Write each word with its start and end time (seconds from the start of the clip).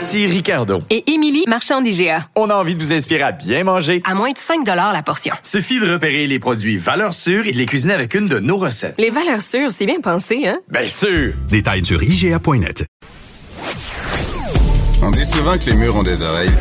Ici 0.00 0.26
Ricardo. 0.26 0.82
Et 0.88 1.12
Émilie, 1.12 1.44
marchand 1.46 1.82
d'IGA. 1.82 2.24
On 2.34 2.48
a 2.48 2.54
envie 2.54 2.74
de 2.74 2.80
vous 2.80 2.90
inspirer 2.90 3.20
à 3.20 3.32
bien 3.32 3.64
manger. 3.64 4.00
À 4.06 4.14
moins 4.14 4.30
de 4.30 4.38
5 4.38 4.66
la 4.66 5.02
portion. 5.02 5.34
Suffit 5.42 5.78
de 5.78 5.92
repérer 5.92 6.26
les 6.26 6.38
produits 6.38 6.78
valeurs 6.78 7.12
sûres 7.12 7.46
et 7.46 7.52
de 7.52 7.58
les 7.58 7.66
cuisiner 7.66 7.92
avec 7.92 8.14
une 8.14 8.26
de 8.26 8.38
nos 8.38 8.56
recettes. 8.56 8.94
Les 8.96 9.10
valeurs 9.10 9.42
sûres, 9.42 9.70
c'est 9.70 9.84
bien 9.84 10.00
pensé, 10.00 10.46
hein? 10.48 10.58
Bien 10.70 10.86
sûr! 10.86 11.34
Détails 11.50 11.84
sur 11.84 12.02
IGA.net. 12.02 12.86
On 15.02 15.10
dit 15.10 15.26
souvent 15.26 15.58
que 15.58 15.66
les 15.66 15.74
murs 15.74 15.96
ont 15.96 16.02
des 16.02 16.22
oreilles. 16.22 16.52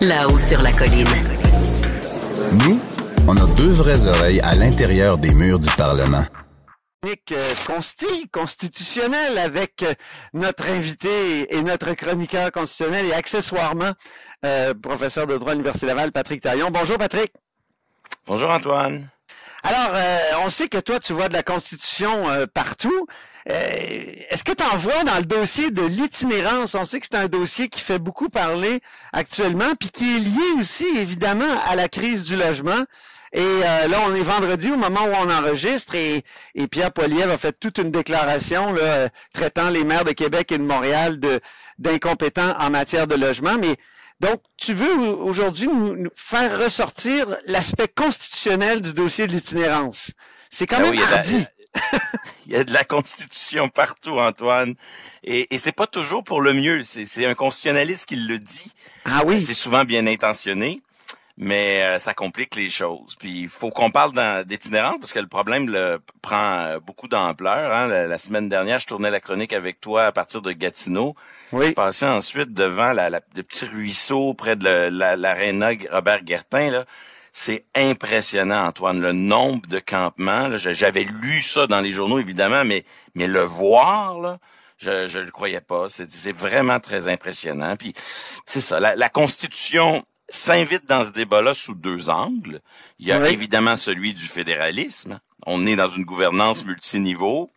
Là-haut 0.00 0.38
sur 0.38 0.60
la 0.60 0.72
colline. 0.72 1.06
Nous, 2.64 2.80
on 3.28 3.36
a 3.36 3.46
deux 3.54 3.70
vraies 3.70 4.08
oreilles 4.08 4.40
à 4.40 4.56
l'intérieur 4.56 5.18
des 5.18 5.34
murs 5.34 5.60
du 5.60 5.68
Parlement. 5.78 6.24
Euh, 7.04 7.54
consti, 7.66 8.28
constitutionnel 8.32 9.38
avec 9.38 9.82
euh, 9.82 9.94
notre 10.32 10.68
invité 10.68 11.54
et 11.54 11.62
notre 11.62 11.92
chroniqueur 11.92 12.50
constitutionnel 12.50 13.06
et 13.06 13.12
accessoirement 13.12 13.92
euh, 14.44 14.74
professeur 14.74 15.26
de 15.28 15.36
droit 15.36 15.52
à 15.52 15.54
l'Université 15.54 15.86
Laval, 15.86 16.10
Patrick 16.10 16.40
Taillon. 16.40 16.70
Bonjour 16.72 16.98
Patrick. 16.98 17.32
Bonjour 18.26 18.50
Antoine. 18.50 19.08
Alors, 19.62 20.44
on 20.44 20.50
sait 20.50 20.68
que 20.68 20.78
toi, 20.78 21.00
tu 21.00 21.12
vois 21.12 21.28
de 21.28 21.32
la 21.32 21.42
Constitution 21.42 22.26
partout. 22.54 23.06
Est-ce 23.46 24.44
que 24.44 24.52
tu 24.52 24.62
en 24.62 24.76
vois 24.76 25.02
dans 25.02 25.16
le 25.16 25.24
dossier 25.24 25.72
de 25.72 25.82
l'itinérance? 25.82 26.76
On 26.76 26.84
sait 26.84 27.00
que 27.00 27.06
c'est 27.10 27.18
un 27.18 27.26
dossier 27.26 27.68
qui 27.68 27.80
fait 27.80 27.98
beaucoup 27.98 28.28
parler 28.28 28.80
actuellement, 29.12 29.74
puis 29.78 29.90
qui 29.90 30.16
est 30.16 30.20
lié 30.20 30.60
aussi, 30.60 30.86
évidemment, 30.96 31.52
à 31.68 31.74
la 31.74 31.88
crise 31.88 32.22
du 32.22 32.36
logement. 32.36 32.84
Et 33.32 33.40
euh, 33.40 33.88
là, 33.88 33.98
on 34.06 34.14
est 34.14 34.22
vendredi 34.22 34.70
au 34.70 34.76
moment 34.76 35.04
où 35.04 35.12
on 35.12 35.30
enregistre 35.30 35.94
et, 35.94 36.22
Pierre 36.70 36.92
Poilievre 36.92 37.32
a 37.32 37.38
fait 37.38 37.58
toute 37.58 37.78
une 37.78 37.90
déclaration 37.90 38.72
là, 38.72 38.82
euh, 38.82 39.08
traitant 39.32 39.70
les 39.70 39.84
maires 39.84 40.04
de 40.04 40.12
Québec 40.12 40.52
et 40.52 40.58
de 40.58 40.62
Montréal 40.62 41.18
de 41.18 41.40
d'incompétents 41.78 42.54
en 42.58 42.70
matière 42.70 43.06
de 43.06 43.16
logement. 43.16 43.56
Mais 43.60 43.76
donc, 44.20 44.40
tu 44.56 44.72
veux 44.72 44.94
aujourd'hui 44.96 45.68
nous, 45.68 46.08
faire 46.14 46.58
ressortir 46.58 47.36
l'aspect 47.46 47.88
constitutionnel 47.88 48.80
du 48.80 48.94
dossier 48.94 49.26
de 49.26 49.32
l'itinérance. 49.32 50.12
C'est 50.48 50.66
quand 50.66 50.80
ben 50.80 50.92
même 50.92 51.02
hardi. 51.02 51.44
Il 52.46 52.52
y 52.52 52.56
a 52.56 52.64
de 52.64 52.72
la 52.72 52.84
constitution 52.84 53.68
partout, 53.68 54.18
Antoine. 54.18 54.74
Et, 55.22 55.54
et 55.54 55.58
c'est 55.58 55.72
pas 55.72 55.86
toujours 55.86 56.24
pour 56.24 56.40
le 56.40 56.54
mieux. 56.54 56.82
C'est 56.82 57.26
un 57.26 57.34
constitutionnaliste 57.34 58.06
qui 58.06 58.16
le 58.16 58.38
dit. 58.38 58.72
Ah 59.04 59.22
oui. 59.26 59.42
C'est 59.42 59.52
souvent 59.52 59.84
bien 59.84 60.06
intentionné 60.06 60.80
mais 61.38 61.82
euh, 61.82 61.98
ça 61.98 62.14
complique 62.14 62.56
les 62.56 62.68
choses. 62.68 63.14
Puis 63.18 63.42
il 63.42 63.48
faut 63.48 63.70
qu'on 63.70 63.90
parle 63.90 64.12
d'itinérance 64.44 64.98
parce 64.98 65.12
que 65.12 65.18
le 65.18 65.26
problème 65.26 65.68
le, 65.68 65.98
prend 66.22 66.54
euh, 66.54 66.80
beaucoup 66.80 67.08
d'ampleur. 67.08 67.72
Hein. 67.72 67.88
La, 67.88 68.18
semaine 68.18 68.48
dernière, 68.48 68.78
je 68.78 68.86
tournais 68.86 69.10
la 69.10 69.20
chronique 69.20 69.52
avec 69.52 69.80
toi 69.80 70.06
à 70.06 70.12
partir 70.12 70.40
de 70.40 70.52
Gatineau. 70.52 71.14
Oui. 71.52 71.68
Je 71.68 71.72
passais 71.72 72.06
ensuite 72.06 72.54
devant 72.54 72.92
la, 72.92 73.10
le 73.10 73.42
petit 73.42 73.66
ruisseau 73.66 74.32
près 74.32 74.56
de 74.56 74.64
l'aréna 74.64 75.72
Robert 75.92 76.24
Guertin. 76.24 76.70
Là. 76.70 76.84
C'est 77.32 77.66
impressionnant, 77.74 78.64
Antoine, 78.64 79.02
le 79.02 79.12
nombre 79.12 79.66
de 79.68 79.78
campements. 79.78 80.56
J'avais 80.56 81.04
lu 81.04 81.42
ça 81.42 81.66
dans 81.66 81.82
les 81.82 81.90
journaux, 81.90 82.18
évidemment, 82.18 82.64
mais, 82.64 82.86
mais 83.14 83.26
le 83.26 83.42
voir, 83.42 84.18
là, 84.18 84.38
je 84.78 85.18
ne 85.18 85.22
le 85.22 85.30
croyais 85.30 85.60
pas. 85.60 85.88
C'est 85.90 86.34
vraiment 86.34 86.80
très 86.80 87.08
impressionnant. 87.08 87.76
Puis 87.76 87.92
c'est 88.46 88.62
ça, 88.62 88.80
la, 88.80 88.96
la 88.96 89.10
Constitution 89.10 90.02
s'invite 90.28 90.86
dans 90.86 91.04
ce 91.04 91.10
débat-là 91.10 91.54
sous 91.54 91.74
deux 91.74 92.10
angles. 92.10 92.60
Il 92.98 93.06
y 93.06 93.12
a 93.12 93.30
évidemment 93.30 93.76
celui 93.76 94.12
du 94.12 94.26
fédéralisme. 94.26 95.20
On 95.46 95.66
est 95.66 95.76
dans 95.76 95.88
une 95.88 96.04
gouvernance 96.04 96.64
multiniveau. 96.64 97.50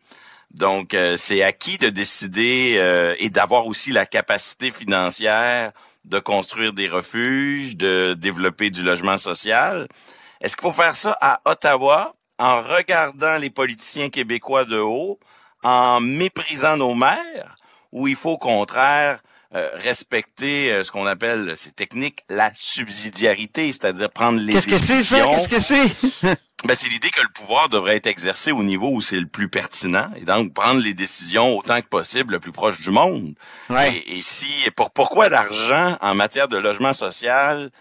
Donc, 0.52 0.94
euh, 0.94 1.16
c'est 1.18 1.44
à 1.44 1.52
qui 1.52 1.78
de 1.78 1.90
décider 1.90 2.76
euh, 2.78 3.16
et 3.20 3.30
d'avoir 3.30 3.68
aussi 3.68 3.92
la 3.92 4.06
capacité 4.06 4.72
financière 4.72 5.72
de 6.06 6.20
construire 6.20 6.74
des 6.74 6.88
refuges, 6.88 7.76
de 7.78 8.14
développer 8.14 8.70
du 8.70 8.84
logement 8.84 9.18
social. 9.18 9.88
Est-ce 10.42 10.58
qu'il 10.58 10.64
faut 10.68 10.74
faire 10.74 10.96
ça 10.96 11.18
à 11.22 11.42
Ottawa 11.46 12.14
en 12.40 12.62
regardant 12.62 13.38
les 13.38 13.50
politiciens 13.50 14.10
québécois 14.10 14.66
de 14.66 14.80
haut, 14.80 15.20
en 15.62 16.00
méprisant 16.00 16.78
nos 16.78 16.96
maires, 16.96 17.58
ou 17.92 18.08
il 18.08 18.16
faut 18.16 18.32
au 18.32 18.38
contraire 18.38 19.22
euh, 19.56 19.68
respecter 19.74 20.72
euh, 20.72 20.84
ce 20.84 20.92
qu'on 20.92 21.08
appelle, 21.08 21.54
c'est 21.56 21.76
technique, 21.76 22.20
la 22.30 22.52
subsidiarité, 22.54 23.72
c'est-à-dire 23.72 24.12
prendre 24.12 24.40
les 24.40 24.54
Qu'est-ce 24.54 24.68
que 24.68 24.78
c'est 24.78 25.02
ça? 25.02 25.26
Qu'est-ce 25.26 25.50
que 25.50 25.60
c'est? 25.60 25.88
ben, 26.66 26.76
c'est 26.76 26.90
l'idée 26.90 27.10
que 27.10 27.22
le 27.22 27.30
pouvoir 27.30 27.68
devrait 27.68 27.96
être 27.96 28.06
exercé 28.06 28.52
au 28.52 28.62
niveau 28.62 28.92
où 28.92 29.02
c'est 29.02 29.20
le 29.20 29.26
plus 29.26 29.50
pertinent 29.50 30.12
et 30.16 30.22
donc 30.22 30.54
prendre 30.54 30.80
les 30.80 30.94
décisions 30.94 31.58
autant 31.58 31.82
que 31.82 31.88
possible 31.88 32.34
le 32.34 32.40
plus 32.40 32.52
proche 32.52 32.80
du 32.80 32.92
monde. 32.92 33.34
Ouais. 33.72 34.04
Et, 34.06 34.22
si 34.22 34.70
pour 34.76 34.92
pourquoi 34.92 35.30
l'argent 35.30 35.98
en 36.00 36.14
matière 36.14 36.48
de 36.48 36.58
logement 36.58 36.94
social 36.94 37.72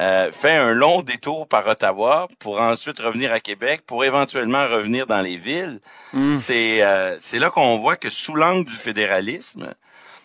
euh, 0.00 0.32
fait 0.32 0.56
un 0.56 0.72
long 0.72 1.02
détour 1.02 1.46
par 1.46 1.68
Ottawa 1.68 2.26
pour 2.40 2.60
ensuite 2.60 2.98
revenir 2.98 3.32
à 3.32 3.38
Québec 3.38 3.82
pour 3.86 4.04
éventuellement 4.04 4.66
revenir 4.66 5.06
dans 5.06 5.20
les 5.20 5.36
villes, 5.36 5.78
hmm. 6.14 6.34
c'est 6.34 6.82
c'est 7.20 7.38
là 7.38 7.50
qu'on 7.50 7.78
voit 7.78 7.94
que 7.94 8.10
sous 8.10 8.34
l'angle 8.34 8.64
du 8.64 8.74
fédéralisme, 8.74 9.72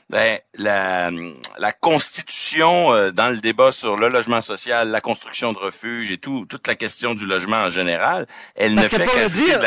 ben, 0.09 0.39
la, 0.53 1.11
la 1.57 1.71
constitution 1.73 2.93
euh, 2.93 3.11
dans 3.11 3.29
le 3.29 3.37
débat 3.37 3.71
sur 3.71 3.97
le 3.97 4.07
logement 4.07 4.41
social, 4.41 4.89
la 4.89 5.01
construction 5.01 5.53
de 5.53 5.57
refuges 5.57 6.11
et 6.11 6.17
tout, 6.17 6.45
toute 6.47 6.67
la 6.67 6.75
question 6.75 7.13
du 7.13 7.25
logement 7.25 7.57
en 7.57 7.69
général, 7.69 8.25
elle 8.55 8.73
ne 8.73 8.81
fait 8.81 9.03
pour 9.03 9.19
le 9.19 9.29
dire, 9.29 9.59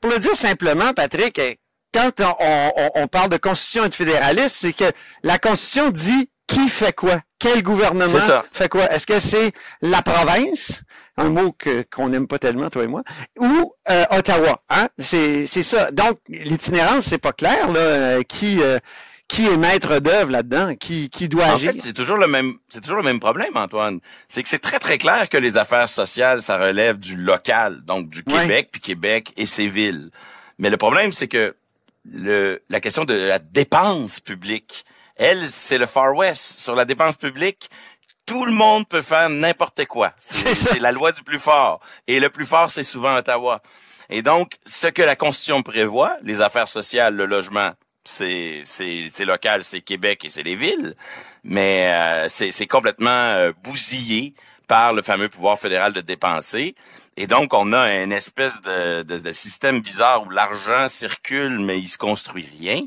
pour 0.00 0.10
le 0.10 0.18
dire 0.18 0.34
simplement, 0.34 0.92
Patrick, 0.92 1.38
eh, 1.38 1.58
quand 1.92 2.20
on, 2.20 2.72
on, 2.76 2.90
on 2.96 3.06
parle 3.06 3.30
de 3.30 3.36
constitution 3.36 3.84
et 3.84 3.88
de 3.88 3.94
fédéralisme, 3.94 4.48
c'est 4.48 4.72
que 4.72 4.90
la 5.22 5.38
constitution 5.38 5.90
dit 5.90 6.28
qui 6.46 6.68
fait 6.68 6.92
quoi, 6.92 7.20
quel 7.38 7.62
gouvernement 7.62 8.20
fait 8.52 8.68
quoi. 8.68 8.84
Est-ce 8.92 9.06
que 9.06 9.18
c'est 9.18 9.52
la 9.80 10.02
province, 10.02 10.82
un 11.16 11.30
mot 11.30 11.52
que 11.52 11.86
qu'on 11.90 12.10
n'aime 12.10 12.26
pas 12.26 12.38
tellement 12.38 12.68
toi 12.68 12.84
et 12.84 12.86
moi, 12.86 13.02
ou 13.38 13.72
euh, 13.90 14.04
Ottawa, 14.10 14.60
hein? 14.68 14.88
C'est 14.98 15.46
c'est 15.46 15.62
ça. 15.62 15.90
Donc 15.90 16.18
l'itinérance, 16.28 17.04
c'est 17.04 17.18
pas 17.18 17.32
clair 17.32 17.70
là, 17.72 17.80
euh, 17.80 18.22
qui 19.28 19.46
est 19.46 19.56
maître 19.56 19.98
d'œuvre 20.00 20.30
là-dedans, 20.30 20.74
qui, 20.74 21.08
qui 21.10 21.28
doit 21.28 21.46
en 21.46 21.54
agir? 21.54 21.72
fait, 21.72 21.78
c'est 21.78 21.92
toujours 21.92 22.16
le 22.18 22.26
même, 22.26 22.54
c'est 22.68 22.80
toujours 22.80 22.98
le 22.98 23.02
même 23.02 23.20
problème, 23.20 23.56
Antoine. 23.56 24.00
C'est 24.28 24.42
que 24.42 24.48
c'est 24.48 24.58
très 24.58 24.78
très 24.78 24.98
clair 24.98 25.28
que 25.28 25.38
les 25.38 25.56
affaires 25.58 25.88
sociales, 25.88 26.42
ça 26.42 26.56
relève 26.56 26.98
du 26.98 27.16
local, 27.16 27.82
donc 27.84 28.08
du 28.10 28.22
Québec, 28.22 28.68
puis 28.70 28.80
Québec 28.80 29.32
et 29.36 29.46
ses 29.46 29.68
villes. 29.68 30.10
Mais 30.58 30.70
le 30.70 30.76
problème, 30.76 31.12
c'est 31.12 31.28
que 31.28 31.56
le, 32.04 32.62
la 32.68 32.80
question 32.80 33.04
de 33.04 33.14
la 33.14 33.38
dépense 33.38 34.20
publique, 34.20 34.84
elle, 35.16 35.48
c'est 35.48 35.78
le 35.78 35.86
Far 35.86 36.14
West. 36.14 36.60
Sur 36.60 36.74
la 36.74 36.84
dépense 36.84 37.16
publique, 37.16 37.70
tout 38.26 38.44
le 38.44 38.52
monde 38.52 38.86
peut 38.88 39.02
faire 39.02 39.30
n'importe 39.30 39.84
quoi. 39.86 40.12
C'est 40.18 40.80
la 40.80 40.92
loi 40.92 41.12
du 41.12 41.22
plus 41.22 41.38
fort. 41.38 41.80
Et 42.06 42.20
le 42.20 42.30
plus 42.30 42.46
fort, 42.46 42.70
c'est 42.70 42.82
souvent 42.82 43.14
Ottawa. 43.16 43.60
Et 44.10 44.22
donc, 44.22 44.58
ce 44.66 44.86
que 44.86 45.02
la 45.02 45.16
Constitution 45.16 45.62
prévoit, 45.62 46.16
les 46.22 46.40
affaires 46.40 46.68
sociales, 46.68 47.14
le 47.14 47.26
logement, 47.26 47.72
c'est 48.04 49.24
local, 49.24 49.64
c'est 49.64 49.80
Québec 49.80 50.24
et 50.24 50.28
c'est 50.28 50.42
les 50.42 50.56
villes, 50.56 50.94
mais 51.42 51.88
euh, 51.88 52.26
c'est 52.28 52.66
complètement 52.66 53.10
euh, 53.10 53.52
bousillé 53.62 54.34
par 54.66 54.92
le 54.92 55.02
fameux 55.02 55.28
pouvoir 55.28 55.58
fédéral 55.58 55.92
de 55.92 56.00
dépenser. 56.00 56.74
Et 57.16 57.26
donc, 57.26 57.54
on 57.54 57.72
a 57.72 58.02
une 58.02 58.12
espèce 58.12 58.60
de, 58.62 59.02
de, 59.02 59.18
de 59.18 59.32
système 59.32 59.80
bizarre 59.80 60.26
où 60.26 60.30
l'argent 60.30 60.88
circule, 60.88 61.58
mais 61.58 61.78
il 61.78 61.88
se 61.88 61.98
construit 61.98 62.48
rien. 62.58 62.82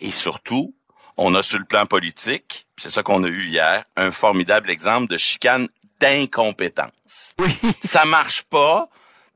Et 0.00 0.10
surtout, 0.10 0.74
on 1.16 1.34
a 1.34 1.42
sur 1.42 1.58
le 1.58 1.64
plan 1.64 1.86
politique, 1.86 2.66
c'est 2.76 2.90
ça 2.90 3.02
qu'on 3.02 3.22
a 3.24 3.28
eu 3.28 3.46
hier, 3.46 3.84
un 3.96 4.10
formidable 4.10 4.70
exemple 4.70 5.08
de 5.08 5.16
chicane 5.16 5.68
d'incompétence. 6.00 7.34
Oui. 7.38 7.52
Ça 7.84 8.04
marche 8.04 8.42
pas 8.42 8.88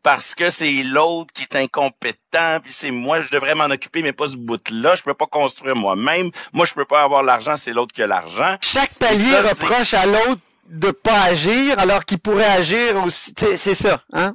parce 0.06 0.36
que 0.36 0.50
c'est 0.50 0.84
l'autre 0.84 1.32
qui 1.34 1.42
est 1.42 1.56
incompétent, 1.56 2.60
puis 2.62 2.72
c'est 2.72 2.92
moi, 2.92 3.20
je 3.22 3.28
devrais 3.32 3.56
m'en 3.56 3.64
occuper, 3.64 4.02
mais 4.02 4.12
pas 4.12 4.28
ce 4.28 4.36
bout-là. 4.36 4.94
Je 4.94 5.02
peux 5.02 5.14
pas 5.14 5.26
construire 5.26 5.74
moi-même. 5.74 6.30
Moi, 6.52 6.64
je 6.64 6.74
peux 6.74 6.84
pas 6.84 7.02
avoir 7.02 7.24
l'argent, 7.24 7.56
c'est 7.56 7.72
l'autre 7.72 7.92
qui 7.92 8.04
a 8.04 8.06
l'argent. 8.06 8.56
Chaque 8.60 8.94
palier 9.00 9.36
reproche 9.36 9.94
à 9.94 10.06
l'autre 10.06 10.40
de 10.68 10.92
pas 10.92 11.22
agir, 11.22 11.76
alors 11.80 12.04
qu'il 12.04 12.20
pourrait 12.20 12.44
agir 12.44 13.02
aussi. 13.04 13.34
C'est 13.36 13.74
ça, 13.74 14.00
hein? 14.12 14.34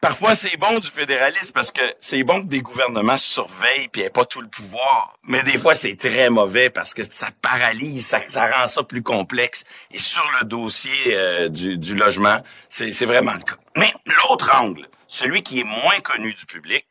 parfois 0.00 0.34
c'est 0.34 0.56
bon 0.56 0.78
du 0.78 0.88
fédéralisme 0.88 1.52
parce 1.52 1.70
que 1.70 1.82
c'est 2.00 2.24
bon 2.24 2.40
que 2.40 2.46
des 2.46 2.62
gouvernements 2.62 3.18
surveillent 3.18 3.88
puis 3.92 4.00
aient 4.00 4.08
pas 4.08 4.24
tout 4.24 4.40
le 4.40 4.48
pouvoir. 4.48 5.18
Mais 5.24 5.42
des 5.42 5.58
fois 5.58 5.74
c'est 5.74 5.96
très 5.96 6.30
mauvais 6.30 6.70
parce 6.70 6.94
que 6.94 7.02
ça 7.02 7.28
paralyse, 7.42 8.06
ça, 8.06 8.20
ça 8.26 8.46
rend 8.46 8.66
ça 8.66 8.82
plus 8.82 9.02
complexe. 9.02 9.64
Et 9.90 9.98
sur 9.98 10.24
le 10.40 10.46
dossier 10.46 10.92
euh, 11.08 11.50
du, 11.50 11.76
du 11.76 11.94
logement, 11.94 12.38
c'est 12.70 13.04
vraiment 13.04 13.34
le 13.34 13.40
cas. 13.40 13.56
Mais 13.76 13.92
l'autre 14.06 14.50
angle, 14.58 14.88
celui 15.10 15.42
qui 15.42 15.60
est 15.60 15.64
moins 15.64 15.98
connu 16.00 16.32
du 16.34 16.46
public, 16.46 16.86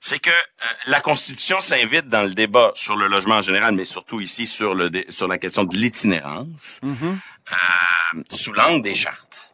c'est 0.00 0.18
que 0.18 0.30
euh, 0.30 0.64
la 0.88 1.00
Constitution 1.00 1.60
s'invite 1.60 2.08
dans 2.08 2.22
le 2.22 2.34
débat 2.34 2.72
sur 2.74 2.96
le 2.96 3.06
logement 3.06 3.36
en 3.36 3.42
général, 3.42 3.72
mais 3.74 3.84
surtout 3.84 4.20
ici 4.20 4.46
sur 4.46 4.74
le 4.74 4.90
sur 5.08 5.26
la 5.28 5.38
question 5.38 5.64
de 5.64 5.74
l'itinérance, 5.76 6.80
Mm-hmm. 6.82 7.16
euh, 7.52 8.22
sous 8.30 8.52
l'angle 8.52 8.82
des 8.82 8.94
chartes. 8.94 9.52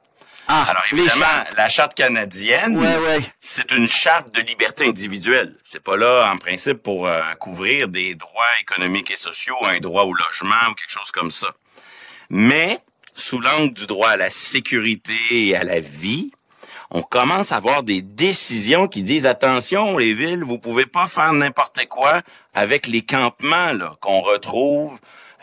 Ah, 0.49 0.67
Alors 0.71 0.83
évidemment, 0.91 1.45
la 1.57 1.69
charte 1.69 1.95
canadienne, 1.95 2.77
Ouais, 2.77 2.97
ouais. 2.99 3.21
c'est 3.41 3.71
une 3.73 3.87
charte 3.87 4.35
de 4.35 4.41
liberté 4.41 4.85
individuelle. 4.87 5.57
C'est 5.65 5.83
pas 5.83 5.97
là 5.97 6.31
en 6.33 6.37
principe 6.39 6.83
pour 6.83 7.07
euh, 7.07 7.23
couvrir 7.39 7.89
des 7.89 8.15
droits 8.17 8.53
économiques 8.61 9.11
et 9.13 9.17
sociaux, 9.17 9.55
un 9.65 9.79
droit 9.79 10.03
au 10.03 10.13
logement 10.13 10.63
ou 10.71 10.75
quelque 10.75 10.91
chose 10.99 11.13
comme 11.13 11.31
ça. 11.31 11.49
Mais 12.31 12.81
sous 13.15 13.39
l'angle 13.41 13.73
du 13.75 13.87
droit 13.87 14.09
à 14.11 14.17
la 14.17 14.31
sécurité 14.31 15.15
et 15.31 15.55
à 15.57 15.63
la 15.65 15.79
vie, 15.81 16.33
on 16.93 17.03
commence 17.03 17.53
à 17.53 17.57
avoir 17.57 17.83
des 17.83 18.03
décisions 18.03 18.87
qui 18.87 19.03
disent 19.03 19.27
attention 19.27 19.97
les 19.97 20.13
villes, 20.13 20.45
vous 20.45 20.59
pouvez 20.59 20.85
pas 20.85 21.07
faire 21.07 21.33
n'importe 21.33 21.87
quoi 21.89 22.21
avec 22.53 22.87
les 22.87 23.03
campements 23.03 23.73
là 23.73 23.97
qu'on 24.01 24.21
retrouve. 24.21 24.99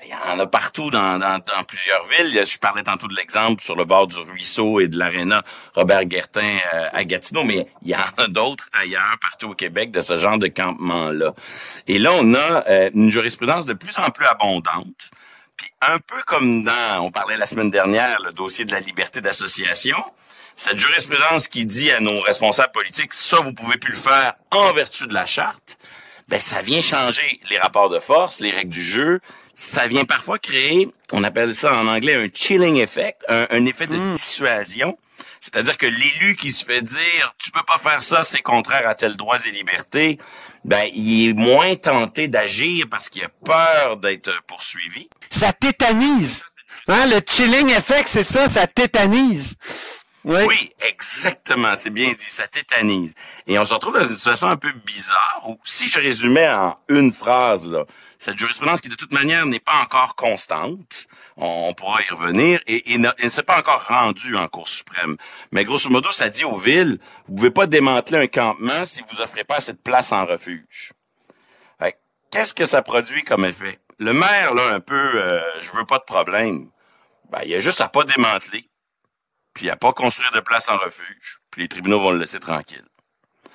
Il 0.06 0.10
y 0.10 0.32
en 0.32 0.40
a 0.40 0.48
partout 0.48 0.92
dans, 0.92 1.18
dans, 1.20 1.40
dans 1.40 1.64
plusieurs 1.68 2.06
villes. 2.08 2.46
Je 2.46 2.58
parlais 2.58 2.84
tantôt 2.84 3.08
de 3.08 3.16
l'exemple 3.16 3.62
sur 3.62 3.76
le 3.76 3.84
bord 3.84 4.08
du 4.08 4.18
ruisseau 4.18 4.80
et 4.80 4.88
de 4.88 4.98
l'aréna 4.98 5.44
Robert 5.74 6.06
Guertin 6.06 6.58
euh, 6.74 6.88
à 6.94 7.04
Gatineau, 7.04 7.44
mais 7.44 7.68
il 7.82 7.90
y 7.90 7.96
en 7.96 8.00
a 8.18 8.28
d'autres 8.28 8.70
ailleurs 8.72 9.18
partout 9.20 9.50
au 9.50 9.56
Québec 9.56 9.92
de 9.92 10.02
ce 10.02 10.16
genre 10.16 10.38
de 10.38 10.48
campement-là. 10.48 11.34
Et 11.88 12.00
là, 12.00 12.12
on 12.18 12.34
a 12.34 12.68
euh, 12.70 12.90
une 12.94 13.12
jurisprudence 13.12 13.66
de 13.66 13.74
plus 13.74 13.98
en 13.98 14.10
plus 14.12 14.26
abondante. 14.26 15.10
Puis 15.58 15.70
un 15.82 15.98
peu 15.98 16.22
comme 16.26 16.64
dans, 16.64 17.02
on 17.02 17.12
parlait 17.12 17.36
la 17.36 17.48
semaine 17.48 17.72
dernière, 17.72 18.22
le 18.22 18.32
dossier 18.32 18.64
de 18.64 18.72
la 18.72 18.80
liberté 18.80 19.20
d'association, 19.20 19.98
cette 20.60 20.78
jurisprudence 20.78 21.48
qui 21.48 21.66
dit 21.66 21.90
à 21.90 22.02
nos 22.02 22.20
responsables 22.20 22.74
politiques, 22.74 23.14
ça, 23.14 23.38
vous 23.38 23.54
pouvez 23.54 23.78
plus 23.78 23.94
le 23.94 23.98
faire 23.98 24.34
en 24.52 24.74
vertu 24.74 25.08
de 25.08 25.14
la 25.14 25.26
charte, 25.26 25.78
ben, 26.28 26.38
ça 26.42 26.62
vient 26.62 26.82
changer 26.82 27.40
les 27.50 27.58
rapports 27.58 27.90
de 27.90 28.00
force, 28.00 28.42
les 28.42 28.52
règles 28.52 28.74
du 28.74 28.84
jeu. 28.84 29.22
Ça 29.54 29.88
vient 29.88 30.04
parfois 30.04 30.38
créer, 30.38 30.90
on 31.14 31.24
appelle 31.24 31.56
ça 31.56 31.74
en 31.74 31.88
anglais 31.88 32.16
un 32.16 32.28
chilling 32.34 32.76
effect, 32.76 33.24
un, 33.30 33.48
un 33.50 33.66
effet 33.66 33.88
de 33.88 33.96
dissuasion. 34.12 34.98
C'est-à-dire 35.40 35.78
que 35.78 35.86
l'élu 35.86 36.36
qui 36.36 36.52
se 36.52 36.66
fait 36.66 36.82
dire, 36.82 37.34
tu 37.38 37.52
peux 37.52 37.64
pas 37.64 37.78
faire 37.78 38.04
ça, 38.04 38.26
c'est 38.26 38.42
contraire 38.42 38.86
à 38.86 38.96
tel 38.96 39.16
droits 39.16 39.40
et 39.48 39.52
libertés, 39.52 40.18
ben, 40.66 40.90
il 40.94 41.30
est 41.30 41.34
moins 41.34 41.74
tenté 41.78 42.28
d'agir 42.28 42.88
parce 42.92 43.08
qu'il 43.08 43.24
a 43.24 43.30
peur 43.46 43.96
d'être 43.96 44.44
poursuivi. 44.46 45.10
Ça 45.30 45.54
tétanise. 45.54 46.44
Hein, 46.90 47.06
le 47.06 47.22
chilling 47.26 47.70
effect, 47.70 48.10
c'est 48.10 48.24
ça, 48.24 48.50
ça 48.50 48.68
tétanise. 48.68 49.56
Oui. 50.26 50.72
Exactement. 50.82 51.76
C'est 51.76 51.90
bien 51.90 52.10
dit. 52.10 52.26
Ça 52.26 52.48
tétanise. 52.48 53.16
Et 53.48 53.58
on 53.58 53.66
se 53.66 53.74
retrouve 53.74 53.94
dans 53.94 54.08
une 54.08 54.16
situation 54.16 54.48
un 54.48 54.58
peu 54.58 54.72
bizarre 54.86 55.44
où, 55.48 55.60
si 55.64 55.88
je 55.88 56.00
résumais 56.00 56.50
en 56.50 56.76
une 56.90 57.14
phrase, 57.14 57.70
cette 58.18 58.38
jurisprudence 58.38 58.82
qui, 58.82 58.90
de 58.90 58.96
toute 58.96 59.14
manière, 59.14 59.46
n'est 59.46 59.60
pas 59.60 59.80
encore 59.82 60.16
constante, 60.16 61.08
on, 61.38 61.74
pourra 61.74 62.02
y 62.02 62.14
revenir, 62.14 62.60
et, 62.68 62.98
ne, 62.98 63.10
s'est 63.30 63.44
pas 63.44 63.60
encore 63.60 63.86
rendue 63.88 64.36
en 64.36 64.48
Cour 64.48 64.68
suprême. 64.68 65.16
Mais 65.52 65.64
grosso 65.64 65.90
modo, 65.90 66.12
ça 66.12 66.30
dit 66.30 66.44
aux 66.44 66.58
villes, 66.58 67.00
vous 67.28 67.36
pouvez 67.36 67.52
pas 67.52 67.66
démanteler 67.66 68.18
un 68.18 68.28
campement 68.28 68.86
si 68.86 69.02
vous 69.10 69.22
offrez 69.22 69.46
pas 69.46 69.60
de 69.60 69.72
place 69.72 70.12
en 70.12 70.26
refuge. 70.26 70.92
Qu'est-ce 72.32 72.54
que 72.54 72.68
ça 72.68 72.84
produit 72.84 73.24
comme 73.24 73.44
effet? 73.44 73.80
Le 73.98 74.14
maire, 74.14 74.54
là, 74.54 74.74
un 74.74 74.80
peu, 74.80 74.96
euh, 74.96 75.42
je 75.62 75.72
veux 75.72 75.86
pas 75.86 75.98
de 75.98 76.04
problème. 76.04 76.70
Ben, 77.32 77.40
il 77.44 77.54
a 77.56 77.60
juste 77.60 77.82
à 77.82 77.88
pas 77.88 78.04
démanteler 78.04 78.69
puis 79.60 79.70
à 79.70 79.76
pas 79.76 79.92
construire 79.92 80.32
de 80.32 80.40
place 80.40 80.70
en 80.70 80.78
refuge, 80.78 81.40
puis 81.52 81.64
les 81.64 81.68
tribunaux 81.68 82.00
vont 82.00 82.12
le 82.12 82.20
laisser 82.20 82.40
tranquille. 82.40 82.86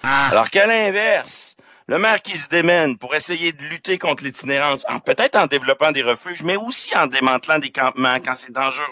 Ah. 0.03 0.29
Alors 0.31 0.51
qu'à 0.51 0.67
l'inverse, 0.67 1.57
le 1.87 1.99
maire 1.99 2.21
qui 2.21 2.37
se 2.37 2.51
démène 2.51 2.99
pour 2.99 3.15
essayer 3.15 3.53
de 3.55 3.63
lutter 3.63 3.97
contre 3.97 4.23
l'itinérance, 4.23 4.85
en- 4.91 5.01
peut-être 5.01 5.35
en 5.37 5.47
développant 5.47 5.93
des 5.93 6.03
refuges, 6.03 6.43
mais 6.43 6.57
aussi 6.57 6.95
en 6.95 7.07
démantelant 7.07 7.59
des 7.59 7.71
campements 7.71 8.17
quand 8.23 8.35
c'est 8.35 8.53
dangereux, 8.53 8.85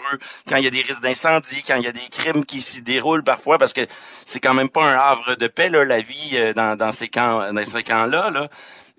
quand 0.49 0.55
il 0.57 0.63
y 0.63 0.67
a 0.67 0.71
des 0.71 0.81
risques 0.81 1.03
d'incendie, 1.03 1.61
quand 1.61 1.75
il 1.75 1.83
y 1.83 1.87
a 1.87 1.91
des 1.91 2.09
crimes 2.09 2.45
qui 2.45 2.63
s'y 2.63 2.81
déroulent 2.81 3.23
parfois, 3.23 3.59
parce 3.59 3.73
que 3.73 3.85
c'est 4.25 4.39
quand 4.39 4.55
même 4.55 4.69
pas 4.69 4.83
un 4.83 4.97
havre 4.97 5.35
de 5.35 5.45
paix, 5.47 5.69
là, 5.69 5.85
la 5.85 6.01
vie 6.01 6.31
euh, 6.33 6.53
dans, 6.55 6.75
dans 6.75 6.91
ces 6.91 7.09
camps, 7.09 7.53
dans 7.53 7.63
ces 7.65 7.83
camps-là, 7.83 8.31
là. 8.31 8.47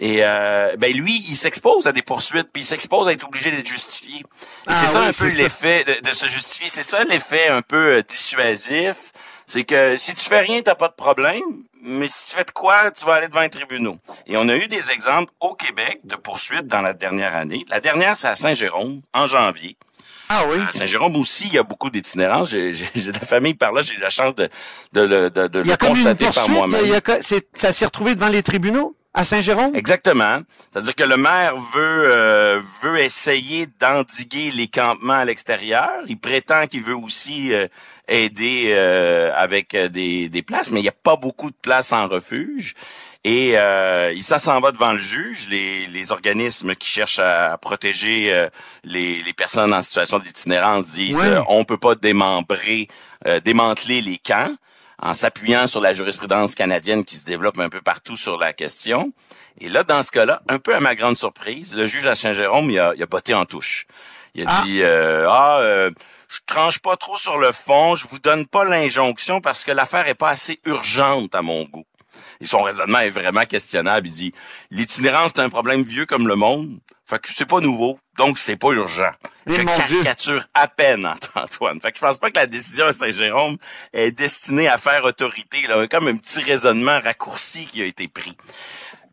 Et 0.00 0.18
euh, 0.24 0.74
ben 0.76 0.92
lui, 0.92 1.24
il 1.28 1.36
s'expose 1.36 1.86
à 1.86 1.92
des 1.92 2.02
poursuites, 2.02 2.48
puis 2.52 2.62
il 2.62 2.66
s'expose 2.66 3.06
à 3.08 3.12
être 3.12 3.26
obligé 3.26 3.50
d'être 3.52 3.68
justifié. 3.68 4.18
Et 4.18 4.22
Ah 4.66 4.74
c'est 4.74 4.86
ça 4.88 5.00
oui, 5.00 5.06
un 5.06 5.12
peu 5.12 5.26
l'effet 5.36 5.84
de, 5.84 6.08
de 6.08 6.14
se 6.14 6.26
justifier. 6.26 6.68
C'est 6.68 6.82
ça 6.82 7.04
l'effet 7.04 7.48
un 7.48 7.62
peu 7.62 7.96
euh, 7.98 8.02
dissuasif. 8.02 9.12
C'est 9.46 9.64
que 9.64 9.96
si 9.96 10.14
tu 10.14 10.24
fais 10.24 10.40
rien, 10.40 10.62
t'as 10.62 10.74
pas 10.74 10.88
de 10.88 10.94
problème. 10.94 11.42
Mais 11.86 12.08
si 12.08 12.26
tu 12.26 12.34
fais 12.36 12.44
de 12.44 12.50
quoi, 12.50 12.90
tu 12.90 13.04
vas 13.04 13.14
aller 13.14 13.28
devant 13.28 13.42
les 13.42 13.50
tribunaux. 13.50 13.98
Et 14.26 14.36
on 14.38 14.48
a 14.48 14.56
eu 14.56 14.68
des 14.68 14.90
exemples 14.90 15.30
au 15.40 15.54
Québec 15.54 16.00
de 16.04 16.16
poursuites 16.16 16.66
dans 16.66 16.80
la 16.80 16.94
dernière 16.94 17.34
année. 17.36 17.66
La 17.68 17.78
dernière, 17.80 18.16
c'est 18.16 18.28
à 18.28 18.36
Saint-Jérôme, 18.36 19.02
en 19.12 19.26
janvier. 19.26 19.76
Ah 20.30 20.44
oui. 20.48 20.56
À 20.66 20.72
Saint-Jérôme 20.72 21.14
aussi, 21.16 21.46
il 21.48 21.52
y 21.52 21.58
a 21.58 21.62
beaucoup 21.62 21.90
d'itinérance. 21.90 22.48
J'ai 22.48 22.70
de 22.72 23.12
la 23.12 23.20
famille 23.20 23.52
par 23.52 23.72
là, 23.72 23.82
j'ai 23.82 23.94
eu 23.94 23.98
la 24.00 24.08
chance 24.08 24.34
de, 24.34 24.48
de, 24.94 25.00
le- 25.02 25.28
de, 25.30 25.46
de 25.46 25.60
Il 25.60 25.66
y 25.66 25.72
a 25.72 25.76
le 25.78 25.86
constater 25.86 26.24
par 26.30 26.48
moi-même. 26.48 26.80
ça 27.54 27.70
s'est 27.72 27.84
retrouvé 27.84 28.14
devant 28.14 28.28
les 28.28 28.42
tribunaux? 28.42 28.96
À 29.14 29.24
Saint-Jérôme? 29.24 29.74
Exactement. 29.76 30.40
C'est-à-dire 30.70 30.94
que 30.94 31.04
le 31.04 31.16
maire 31.16 31.54
veut 31.72 32.10
euh, 32.12 32.60
veut 32.82 32.98
essayer 32.98 33.66
d'endiguer 33.80 34.50
les 34.50 34.66
campements 34.68 35.14
à 35.14 35.24
l'extérieur. 35.24 35.88
Il 36.08 36.18
prétend 36.18 36.66
qu'il 36.66 36.82
veut 36.82 36.96
aussi 36.96 37.54
euh, 37.54 37.68
aider 38.08 38.70
euh, 38.72 39.32
avec 39.36 39.74
euh, 39.74 39.88
des, 39.88 40.28
des 40.28 40.42
places, 40.42 40.70
mais 40.70 40.80
il 40.80 40.82
n'y 40.82 40.88
a 40.88 40.92
pas 40.92 41.16
beaucoup 41.16 41.50
de 41.50 41.56
places 41.62 41.92
en 41.92 42.08
refuge. 42.08 42.74
Et 43.26 43.52
euh, 43.56 44.12
il- 44.14 44.22
ça 44.22 44.38
s'en 44.38 44.60
va 44.60 44.70
devant 44.72 44.92
le 44.92 44.98
juge, 44.98 45.48
les, 45.48 45.86
les 45.86 46.12
organismes 46.12 46.74
qui 46.74 46.88
cherchent 46.88 47.20
à, 47.20 47.52
à 47.52 47.56
protéger 47.56 48.34
euh, 48.34 48.48
les, 48.82 49.22
les 49.22 49.32
personnes 49.32 49.72
en 49.72 49.80
situation 49.80 50.18
d'itinérance 50.18 50.92
disent 50.92 51.16
Ouais. 51.16 51.24
euh, 51.28 51.40
on 51.48 51.64
peut 51.64 51.78
pas 51.78 51.94
démembrer, 51.94 52.88
euh, 53.26 53.40
démanteler 53.40 54.02
les 54.02 54.18
camps 54.18 54.54
en 55.04 55.12
s'appuyant 55.12 55.66
sur 55.66 55.80
la 55.82 55.92
jurisprudence 55.92 56.54
canadienne 56.54 57.04
qui 57.04 57.16
se 57.16 57.24
développe 57.24 57.58
un 57.58 57.68
peu 57.68 57.82
partout 57.82 58.16
sur 58.16 58.38
la 58.38 58.54
question. 58.54 59.12
Et 59.60 59.68
là, 59.68 59.84
dans 59.84 60.02
ce 60.02 60.10
cas-là, 60.10 60.42
un 60.48 60.58
peu 60.58 60.74
à 60.74 60.80
ma 60.80 60.94
grande 60.94 61.18
surprise, 61.18 61.74
le 61.76 61.86
juge 61.86 62.06
à 62.06 62.14
Saint-Jérôme, 62.14 62.70
il 62.70 62.80
a, 62.80 62.94
il 62.96 63.02
a 63.02 63.06
botté 63.06 63.34
en 63.34 63.44
touche. 63.44 63.86
Il 64.34 64.48
a 64.48 64.50
Ah. 64.50 64.62
dit 64.64 64.82
euh, 64.82 65.28
ah 65.30 65.58
euh, 65.60 65.90
je 66.28 66.38
tranche 66.46 66.78
pas 66.78 66.96
trop 66.96 67.18
sur 67.18 67.36
le 67.38 67.52
fond, 67.52 67.94
je 67.94 68.06
vous 68.08 68.18
donne 68.18 68.46
pas 68.46 68.64
l'injonction 68.64 69.40
parce 69.42 69.62
que 69.62 69.70
l'affaire 69.72 70.08
est 70.08 70.14
pas 70.14 70.30
assez 70.30 70.58
urgente 70.64 71.34
à 71.34 71.42
mon 71.42 71.64
goût. 71.64 71.84
Et 72.40 72.46
son 72.46 72.62
raisonnement 72.62 73.00
est 73.00 73.10
vraiment 73.10 73.44
questionnable. 73.44 74.06
Il 74.08 74.12
dit 74.12 74.32
l'itinérance 74.70 75.32
c'est 75.36 75.42
un 75.42 75.50
problème 75.50 75.82
vieux 75.82 76.06
comme 76.06 76.26
le 76.26 76.34
monde, 76.34 76.80
fait 77.04 77.18
que 77.20 77.28
c'est 77.30 77.46
pas 77.46 77.60
nouveau, 77.60 77.98
donc 78.16 78.38
c'est 78.38 78.56
pas 78.56 78.70
urgent. 78.70 79.10
Eh, 79.46 79.52
je 79.52 79.56
Dieu. 79.56 79.64
caricature 79.66 80.44
à 80.54 80.68
peine 80.68 81.06
Antoine. 81.34 81.80
Fait 81.80 81.90
que 81.90 81.96
je 81.98 82.02
pense 82.02 82.18
pas 82.18 82.30
que 82.30 82.36
la 82.36 82.46
décision 82.46 82.86
à 82.86 82.92
Saint-Jérôme 82.92 83.56
est 83.92 84.12
destinée 84.12 84.68
à 84.68 84.78
faire 84.78 85.04
autorité. 85.04 85.66
Là, 85.68 85.86
comme 85.88 86.08
un 86.08 86.16
petit 86.16 86.40
raisonnement 86.40 87.00
raccourci 87.00 87.66
qui 87.66 87.82
a 87.82 87.86
été 87.86 88.08
pris. 88.08 88.36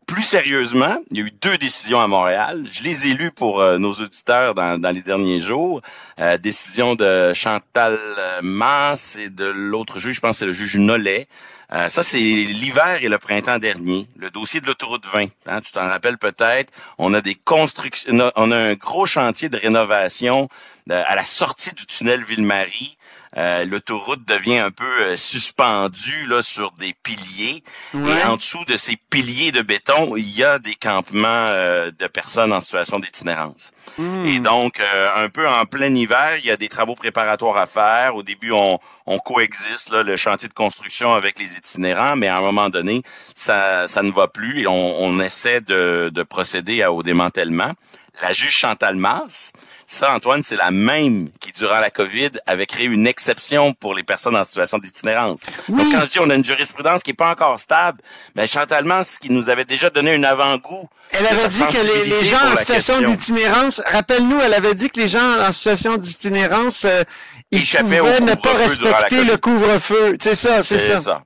Plus 0.08 0.24
sérieusement, 0.24 0.98
il 1.10 1.20
y 1.20 1.22
a 1.22 1.25
eu 1.25 1.31
deux 1.31 1.58
décisions 1.58 2.01
à 2.01 2.08
Montréal. 2.08 2.65
Je 2.70 2.84
les 2.84 3.08
ai 3.08 3.13
lues 3.13 3.31
pour 3.31 3.62
euh, 3.62 3.77
nos 3.77 3.93
auditeurs 3.93 4.55
dans, 4.55 4.77
dans 4.77 4.91
les 4.91 5.03
derniers 5.03 5.39
jours. 5.39 5.81
Euh, 6.20 6.38
décision 6.38 6.96
de 6.96 7.31
Chantal 7.34 7.98
euh, 8.17 8.41
Masse 8.41 9.15
et 9.15 9.29
de 9.29 9.46
l'autre 9.46 10.00
juge, 10.00 10.17
je 10.17 10.22
pense 10.22 10.31
que 10.36 10.39
c'est 10.39 10.46
le 10.46 10.51
juge 10.51 10.75
Nollet. 10.75 11.29
Euh, 11.74 11.88
ça, 11.88 12.04
c'est 12.04 12.18
l'hiver 12.20 13.00
et 13.01 13.08
le 13.08 13.18
printemps 13.18 13.58
dernier. 13.58 14.08
Le 14.18 14.30
dossier 14.30 14.60
de 14.60 14.66
l'autoroute 14.66 15.06
20. 15.06 15.28
hein, 15.48 15.62
tu 15.62 15.72
t'en 15.72 15.88
rappelles 15.88 16.18
peut-être. 16.18 16.72
On 16.98 17.13
a 17.13 17.22
des 17.22 17.36
constructions, 17.36 18.32
on 18.36 18.51
a 18.51 18.58
un 18.58 18.74
gros 18.74 19.06
chantier 19.06 19.48
de 19.48 19.58
rénovation 19.58 20.50
euh, 20.90 21.01
à 21.08 21.16
la 21.16 21.24
sortie 21.24 21.74
du 21.74 21.86
tunnel 21.86 22.24
Ville-Marie. 22.24 22.98
Euh, 23.38 23.63
L'autoroute 23.65 24.25
devient 24.27 24.57
un 24.59 24.71
peu 24.71 24.83
euh, 25.01 25.15
suspendue 25.15 26.25
là 26.27 26.41
sur 26.41 26.71
des 26.73 26.93
piliers. 27.03 27.63
Ouais. 27.93 28.19
Et 28.19 28.23
en 28.25 28.35
dessous 28.35 28.63
de 28.65 28.75
ces 28.77 28.97
piliers 29.09 29.51
de 29.51 29.61
béton, 29.61 30.15
il 30.17 30.29
y 30.29 30.43
a 30.43 30.59
des 30.59 30.75
campements 30.75 31.47
euh, 31.50 31.91
de 31.97 32.07
personnes 32.07 32.51
en 32.51 32.59
situation 32.59 33.00
d'itinérance. 33.00 33.71
Hmm. 33.97 34.25
Et 34.25 34.39
donc, 34.39 34.79
euh, 34.79 35.09
un 35.15 35.29
peu 35.29 35.47
en 35.47 35.65
plein 35.65 35.93
hiver, 35.95 36.38
il 36.39 36.45
y 36.45 36.51
a 36.51 36.57
des 36.57 36.69
travaux 36.69 36.95
préparatoires 36.95 37.57
à 37.57 37.67
faire. 37.67 38.15
Au 38.15 38.23
début, 38.23 38.51
on, 38.51 38.79
on 39.05 39.19
coexiste 39.19 39.91
là, 39.91 40.03
le 40.03 40.17
chantier 40.17 40.50
de 40.50 40.53
construction 40.53 41.13
avec 41.13 41.39
les 41.39 41.55
itinérants, 41.55 42.15
mais 42.15 42.27
à 42.27 42.38
un 42.38 42.41
moment 42.41 42.69
donné, 42.69 43.01
ça, 43.33 43.88
ça 43.88 44.03
ne 44.03 44.11
va 44.11 44.27
plus 44.27 44.61
et 44.61 44.67
on, 44.67 45.01
on 45.01 45.19
essaie 45.21 45.61
de, 45.61 46.11
de 46.13 46.23
procéder 46.23 46.81
à- 46.83 46.91
au 46.91 47.01
démantèlement. 47.01 47.73
La 48.22 48.34
juge 48.34 48.56
Chantal 48.56 48.96
Masse, 48.96 49.53
ça, 49.88 50.12
Antoine, 50.13 50.44
c'est 50.44 50.56
la 50.56 50.70
même 50.70 51.30
qui, 51.39 51.51
durant 51.53 51.80
la 51.80 51.89
COVID, 51.89 52.32
avait 52.46 52.65
créé 52.65 52.86
une 52.86 53.08
exception 53.08 53.74
pour 53.74 53.94
les 53.94 54.03
personnes 54.03 54.36
en 54.36 54.44
situation 54.44 54.77
d'itinérance. 54.77 55.41
Donc, 55.70 55.91
quand 55.91 56.01
je 56.06 56.12
dis 56.12 56.20
on 56.20 56.30
a 56.30 56.36
une 56.36 56.46
jurisprudence 56.46 57.03
qui 57.03 57.12
est 57.12 57.15
pas 57.15 57.30
encore 57.30 57.58
stable, 57.60 58.01
mais 58.36 58.48
Chantal 58.48 58.86
ce 59.03 59.20
qui 59.20 59.32
nous 59.32 59.50
avait 59.50 59.65
déjà 59.65 59.89
donné 59.89 60.13
un 60.13 60.24
avant-goût. 60.24 60.89
Elle 61.12 61.27
avait 61.27 61.48
dit 61.48 61.65
que 61.65 62.06
les, 62.06 62.10
les 62.10 62.25
gens 62.25 62.38
en 62.51 62.56
situation 62.56 63.01
d'itinérance, 63.01 63.82
rappelle-nous, 63.86 64.39
elle 64.39 64.53
avait 64.53 64.75
dit 64.75 64.89
que 64.89 65.00
les 65.00 65.10
gens 65.10 65.39
en 65.39 65.51
situation 65.51 65.98
d'itinérance, 65.98 66.86
euh, 66.86 67.03
ils 67.51 67.65
pouvaient 67.65 68.20
ne 68.22 68.36
pas 68.36 68.53
respecter 68.53 69.24
le 69.24 69.38
couvre-feu. 69.38 70.18
C'est 70.22 70.36
ça, 70.36 70.63
c'est 70.63 70.80
ça. 70.80 71.00
ça. 71.00 71.24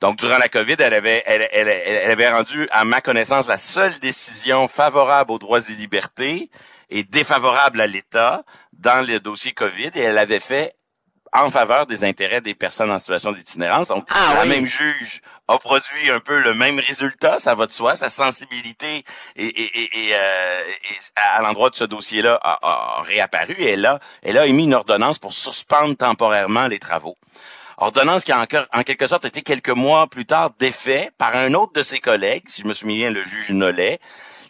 Donc, 0.00 0.16
durant 0.16 0.38
la 0.38 0.48
COVID, 0.48 0.76
elle 0.78 0.94
avait, 0.94 1.22
elle, 1.26 1.48
elle, 1.52 1.68
elle, 1.68 2.10
avait 2.10 2.28
rendu, 2.28 2.68
à 2.70 2.84
ma 2.84 3.00
connaissance, 3.00 3.48
la 3.48 3.58
seule 3.58 3.98
décision 3.98 4.68
favorable 4.68 5.32
aux 5.32 5.38
droits 5.38 5.60
et 5.60 5.72
libertés 5.72 6.50
et 6.90 7.02
défavorable 7.02 7.80
à 7.80 7.86
l'État 7.86 8.44
dans 8.72 9.06
le 9.06 9.18
dossier 9.18 9.52
COVID 9.52 9.90
et 9.94 10.00
elle 10.00 10.18
avait 10.18 10.40
fait 10.40 10.74
en 11.32 11.50
faveur 11.50 11.86
des 11.86 12.04
intérêts 12.04 12.40
des 12.40 12.54
personnes 12.54 12.90
en 12.90 12.98
situation 12.98 13.32
d'itinérance. 13.32 13.88
Donc, 13.88 14.06
ah 14.10 14.34
la 14.34 14.44
même 14.46 14.66
juge 14.66 15.20
a 15.46 15.58
produit 15.58 16.10
un 16.10 16.20
peu 16.20 16.40
le 16.40 16.54
même 16.54 16.78
résultat, 16.78 17.38
ça 17.38 17.54
va 17.54 17.66
de 17.66 17.72
soi, 17.72 17.96
sa 17.96 18.08
sensibilité 18.08 19.04
et, 19.36 19.46
et, 19.46 20.08
et, 20.08 20.14
euh, 20.14 20.60
à 21.16 21.42
l'endroit 21.42 21.70
de 21.70 21.74
ce 21.74 21.84
dossier-là 21.84 22.38
a, 22.42 22.58
a, 22.62 23.02
réapparu 23.02 23.54
et 23.58 23.72
elle 23.72 23.84
a, 23.84 23.98
elle 24.22 24.38
a 24.38 24.46
émis 24.46 24.64
une 24.64 24.74
ordonnance 24.74 25.18
pour 25.18 25.32
suspendre 25.32 25.96
temporairement 25.96 26.66
les 26.66 26.78
travaux. 26.78 27.18
Ordonnance 27.80 28.24
qui 28.24 28.32
a 28.32 28.40
encore, 28.40 28.66
en 28.72 28.82
quelque 28.82 29.06
sorte 29.06 29.24
été 29.24 29.42
quelques 29.42 29.68
mois 29.68 30.08
plus 30.08 30.26
tard 30.26 30.50
défait 30.58 31.12
par 31.16 31.36
un 31.36 31.54
autre 31.54 31.72
de 31.74 31.82
ses 31.82 32.00
collègues, 32.00 32.42
si 32.46 32.62
je 32.62 32.66
me 32.66 32.72
souviens, 32.72 33.10
le 33.10 33.24
juge 33.24 33.52
Nollet, 33.52 34.00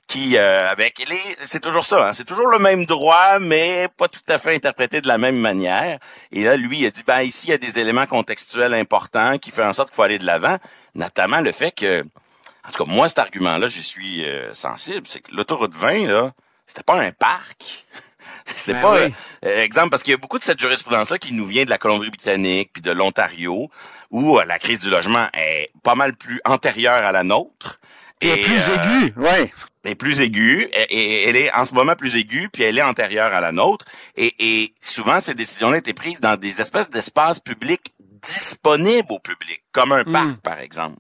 qui 0.07 0.39
euh, 0.39 0.71
avec 0.71 1.07
c'est 1.45 1.61
toujours 1.61 1.85
ça, 1.85 2.09
hein, 2.09 2.13
c'est 2.15 2.25
toujours 2.25 2.47
le 2.47 2.59
même 2.59 2.87
droit, 2.87 3.39
mais 3.39 3.89
pas 3.99 4.09
tout 4.09 4.23
à 4.31 4.39
fait 4.39 4.55
interprété 4.55 5.03
de 5.03 5.09
la 5.09 5.19
même 5.19 5.37
manière. 5.37 5.99
Et 6.33 6.43
là, 6.43 6.57
lui, 6.57 6.79
il 6.79 6.87
a 6.87 6.91
dit 6.91 7.03
ben 7.07 7.21
ici, 7.21 7.49
il 7.49 7.51
y 7.51 7.53
a 7.53 7.59
des 7.59 7.79
éléments 7.79 8.07
contextuels 8.07 8.73
importants 8.73 9.37
qui 9.37 9.51
font 9.51 9.65
en 9.65 9.75
sorte 9.75 9.91
qu'il 9.91 9.97
faut 9.97 10.03
aller 10.03 10.19
de 10.19 10.25
l'avant, 10.25 10.57
notamment 10.95 11.43
le 11.43 11.53
fait 11.53 11.73
que, 11.73 12.01
en 12.01 12.71
tout 12.73 12.83
cas, 12.83 12.91
moi, 12.91 13.11
cet 13.11 13.19
argument-là, 13.19 13.69
j'y 13.69 13.83
suis 13.83 14.25
euh, 14.25 14.55
sensible, 14.55 15.07
c'est 15.07 15.21
que 15.21 15.35
l'autoroute 15.35 15.75
20, 15.75 16.07
là, 16.07 16.33
c'était 16.67 16.83
pas 16.83 16.99
un 16.99 17.13
parc. 17.13 17.85
C'est 18.57 18.75
ben 18.75 18.83
pas 18.83 18.99
euh, 18.99 19.63
exemple 19.63 19.91
parce 19.91 20.03
qu'il 20.03 20.13
y 20.13 20.15
a 20.15 20.19
beaucoup 20.19 20.39
de 20.39 20.45
cette 20.45 20.61
jurisprudence-là 20.61 21.19
qui 21.19 21.33
nous 21.33 21.47
vient 21.47 21.65
de 21.65 21.71
la 21.71 21.79
Colombie-Britannique 21.79 22.71
puis 22.73 22.83
de 22.83 22.91
l'Ontario, 22.91 23.71
où 24.11 24.39
la 24.39 24.59
crise 24.59 24.81
du 24.81 24.91
logement 24.91 25.29
est 25.35 25.71
pas 25.83 25.95
mal 25.95 26.15
plus 26.15 26.41
antérieure 26.45 27.05
à 27.05 27.13
la 27.13 27.23
nôtre. 27.23 27.79
Et, 28.21 28.41
plus 28.41 28.69
aiguë, 28.71 29.15
ouais 29.17 29.53
est 29.85 29.95
plus 29.95 30.21
aiguë, 30.21 30.69
et, 30.73 31.29
elle 31.29 31.37
est 31.37 31.53
en 31.55 31.65
ce 31.65 31.75
moment 31.75 31.97
plus 31.97 32.17
aiguë, 32.17 32.49
puis 32.53 32.63
elle 32.63 32.79
est 32.79 32.83
antérieure 32.83 33.33
à 33.33 33.41
la 33.41 33.53
nôtre. 33.53 33.85
Et, 34.17 34.35
et 34.39 34.75
souvent, 34.81 35.21
ces 35.21 35.35
décisions-là 35.35 35.79
étaient 35.79 35.95
prises 35.95 36.21
dans 36.21 36.37
des 36.37 36.61
espèces 36.61 36.91
d'espaces 36.91 37.41
publics 37.41 37.95
disponibles 38.23 39.11
au 39.11 39.19
public, 39.19 39.63
comme 39.73 39.93
un 39.93 40.05
parc, 40.05 40.41
par 40.43 40.59
exemple. 40.59 40.99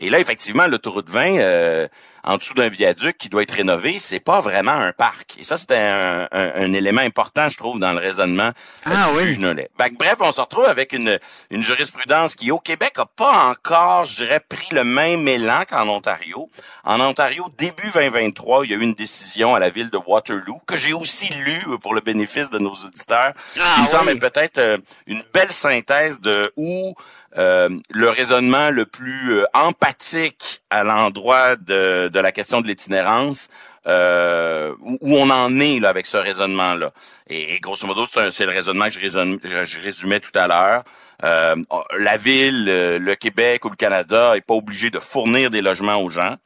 Et 0.00 0.10
là, 0.10 0.18
effectivement, 0.18 0.66
l'autoroute 0.66 1.08
20, 1.10 1.38
euh, 1.38 1.88
en 2.24 2.38
dessous 2.38 2.54
d'un 2.54 2.68
viaduc 2.68 3.18
qui 3.18 3.28
doit 3.28 3.42
être 3.42 3.52
rénové, 3.52 3.98
c'est 3.98 4.20
pas 4.20 4.40
vraiment 4.40 4.72
un 4.72 4.92
parc. 4.92 5.36
Et 5.38 5.44
ça, 5.44 5.56
c'était 5.56 5.76
un, 5.76 6.26
un, 6.32 6.72
élément 6.72 7.02
important, 7.02 7.48
je 7.48 7.56
trouve, 7.58 7.78
dans 7.78 7.92
le 7.92 7.98
raisonnement 7.98 8.52
ah, 8.86 9.08
du 9.12 9.26
juge 9.26 9.38
Nollet. 9.38 9.70
bref, 9.76 10.16
on 10.20 10.32
se 10.32 10.40
retrouve 10.40 10.64
avec 10.64 10.92
une, 10.92 11.18
une 11.50 11.62
jurisprudence 11.62 12.34
qui, 12.34 12.50
au 12.50 12.58
Québec, 12.58 12.94
a 12.96 13.06
pas 13.06 13.50
encore, 13.50 14.06
je 14.06 14.16
dirais, 14.16 14.40
pris 14.40 14.74
le 14.74 14.84
même 14.84 15.28
élan 15.28 15.64
qu'en 15.68 15.86
Ontario. 15.88 16.50
En 16.84 17.00
Ontario, 17.00 17.46
début 17.58 17.90
2023, 17.92 18.64
il 18.64 18.70
y 18.70 18.74
a 18.74 18.78
eu 18.78 18.82
une 18.82 18.94
décision 18.94 19.54
à 19.54 19.58
la 19.58 19.68
ville 19.68 19.90
de 19.90 19.98
Waterloo, 19.98 20.60
que 20.66 20.76
j'ai 20.76 20.94
aussi 20.94 21.32
lu 21.34 21.62
pour 21.80 21.94
le 21.94 22.00
bénéfice 22.00 22.50
de 22.50 22.58
nos 22.58 22.72
auditeurs. 22.72 23.34
Ah, 23.58 23.74
il 23.76 23.82
me 23.82 23.86
semble 23.86 24.18
peut-être 24.18 24.58
euh, 24.58 24.78
une 25.06 25.22
belle 25.32 25.52
synthèse 25.52 26.20
de 26.20 26.52
où 26.56 26.94
euh, 27.36 27.68
le 27.90 28.08
raisonnement 28.10 28.70
le 28.70 28.86
plus 28.86 29.40
euh, 29.40 29.44
empathique 29.54 30.62
à 30.70 30.84
l'endroit 30.84 31.56
de, 31.56 32.08
de, 32.08 32.20
la 32.20 32.30
question 32.30 32.60
de 32.60 32.68
l'itinérance, 32.68 33.48
euh, 33.88 34.72
où 34.80 35.16
on 35.16 35.30
en 35.30 35.58
est 35.58 35.80
là, 35.80 35.88
avec 35.88 36.06
ce 36.06 36.16
raisonnement-là. 36.16 36.92
Et, 37.28 37.58
grosso 37.58 37.86
modo, 37.88 38.04
c'est 38.06 38.44
le 38.44 38.52
raisonnement 38.52 38.84
que 38.84 38.92
je, 38.92 39.80
résumais 39.80 40.20
tout 40.20 40.36
à 40.38 40.46
l'heure. 40.46 40.84
Euh, 41.24 41.56
la 41.98 42.16
ville, 42.16 42.66
le 42.66 43.14
Québec 43.14 43.64
ou 43.64 43.70
le 43.70 43.76
Canada 43.76 44.36
est 44.36 44.40
pas 44.40 44.54
obligé 44.54 44.90
de 44.90 45.00
fournir 45.00 45.50
des 45.50 45.60
logements 45.60 46.00
aux 46.02 46.10
gens, 46.10 46.36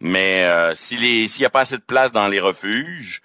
mais 0.00 0.46
s'il 0.74 1.00
n'y 1.00 1.44
a 1.44 1.50
pas 1.50 1.60
assez 1.60 1.76
de 1.76 1.82
place 1.82 2.12
dans 2.12 2.28
les 2.28 2.40
refuges 2.40 3.22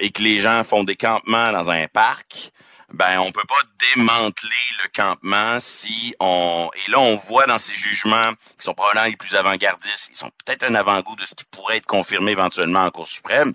et 0.00 0.10
que 0.10 0.22
les 0.22 0.38
gens 0.38 0.64
font 0.64 0.82
des 0.82 0.96
campements 0.96 1.52
dans 1.52 1.70
un 1.70 1.86
parc, 1.88 2.52
ben 2.92 3.20
on 3.20 3.32
peut 3.32 3.46
pas 3.48 3.62
démanteler 3.94 4.50
le 4.82 4.88
campement 4.88 5.60
si 5.60 6.14
on 6.18 6.70
et 6.74 6.90
là 6.90 6.98
on 6.98 7.16
voit 7.16 7.46
dans 7.46 7.58
ces 7.58 7.74
jugements 7.74 8.32
qui 8.58 8.64
sont 8.64 8.74
probablement 8.74 9.06
les 9.06 9.16
plus 9.16 9.34
avant-gardistes, 9.36 10.10
ils 10.12 10.16
sont 10.16 10.30
peut-être 10.44 10.64
un 10.64 10.74
avant-goût 10.74 11.16
de 11.16 11.24
ce 11.24 11.34
qui 11.34 11.44
pourrait 11.44 11.76
être 11.76 11.86
confirmé 11.86 12.32
éventuellement 12.32 12.84
en 12.84 12.90
Cour 12.90 13.06
suprême, 13.06 13.54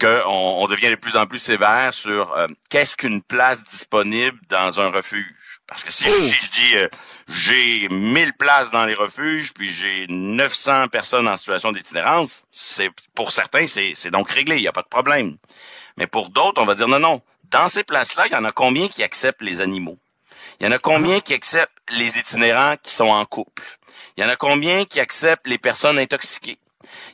qu'on 0.00 0.08
on 0.26 0.66
devient 0.66 0.90
de 0.90 0.96
plus 0.96 1.16
en 1.16 1.26
plus 1.26 1.38
sévère 1.38 1.92
sur 1.94 2.32
euh, 2.32 2.46
qu'est-ce 2.70 2.96
qu'une 2.96 3.22
place 3.22 3.64
disponible 3.64 4.38
dans 4.48 4.80
un 4.80 4.90
refuge? 4.90 5.60
Parce 5.66 5.84
que 5.84 5.92
si, 5.92 6.04
je, 6.04 6.10
oh! 6.10 6.48
dis 6.52 6.76
euh, 6.76 6.88
j'ai 7.28 7.88
1000 7.88 8.32
places 8.34 8.70
dans 8.70 8.84
les 8.84 8.94
refuges, 8.94 9.52
puis 9.52 9.68
j'ai 9.68 10.06
900 10.08 10.88
personnes 10.88 11.28
en 11.28 11.36
situation 11.36 11.72
d'itinérance, 11.72 12.44
c'est 12.50 12.90
pour 13.14 13.32
certains 13.32 13.66
c'est 13.66 14.10
donc 14.10 14.30
réglé, 14.30 14.56
il 14.56 14.62
n'y 14.62 14.68
a 14.68 14.72
pas 14.72 14.82
de 14.82 14.88
problème. 14.88 15.36
Mais 15.96 16.06
pour 16.06 16.30
d'autres, 16.30 16.62
on 16.62 16.64
va 16.64 16.74
dire 16.74 16.88
non 16.88 17.00
non, 17.00 17.22
dans 17.50 17.68
ces 17.68 17.84
places-là, 17.84 18.26
il 18.26 18.32
y 18.32 18.36
en 18.36 18.44
a 18.44 18.52
combien 18.52 18.88
qui 18.88 19.02
acceptent 19.02 19.42
les 19.42 19.60
animaux? 19.60 19.98
Il 20.60 20.66
y 20.66 20.68
en 20.68 20.72
a 20.72 20.78
combien 20.78 21.20
qui 21.20 21.34
acceptent 21.34 21.72
les 21.90 22.18
itinérants 22.18 22.76
qui 22.82 22.92
sont 22.92 23.08
en 23.08 23.24
couple? 23.24 23.62
Il 24.16 24.22
y 24.22 24.26
en 24.26 24.28
a 24.28 24.36
combien 24.36 24.84
qui 24.84 25.00
acceptent 25.00 25.46
les 25.46 25.58
personnes 25.58 25.98
intoxiquées? 25.98 26.58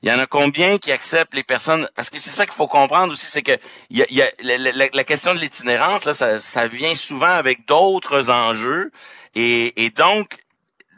Il 0.02 0.08
y 0.08 0.12
en 0.12 0.18
a 0.18 0.26
combien 0.26 0.78
qui 0.78 0.92
acceptent 0.92 1.34
les 1.34 1.42
personnes 1.42 1.88
parce 1.94 2.10
que 2.10 2.18
c'est 2.18 2.30
ça 2.30 2.46
qu'il 2.46 2.54
faut 2.54 2.66
comprendre 2.66 3.12
aussi, 3.12 3.26
c'est 3.26 3.42
que 3.42 3.58
il 3.90 3.98
y 4.08 4.22
a, 4.22 4.30
la, 4.42 5.04
question 5.04 5.34
de 5.34 5.38
l'itinérance 5.40 6.04
là, 6.04 6.14
ça, 6.14 6.38
ça, 6.38 6.68
vient 6.68 6.94
souvent 6.94 7.30
avec 7.30 7.66
d'autres 7.66 8.30
enjeux 8.30 8.92
et, 9.34 9.84
et 9.84 9.90
donc 9.90 10.38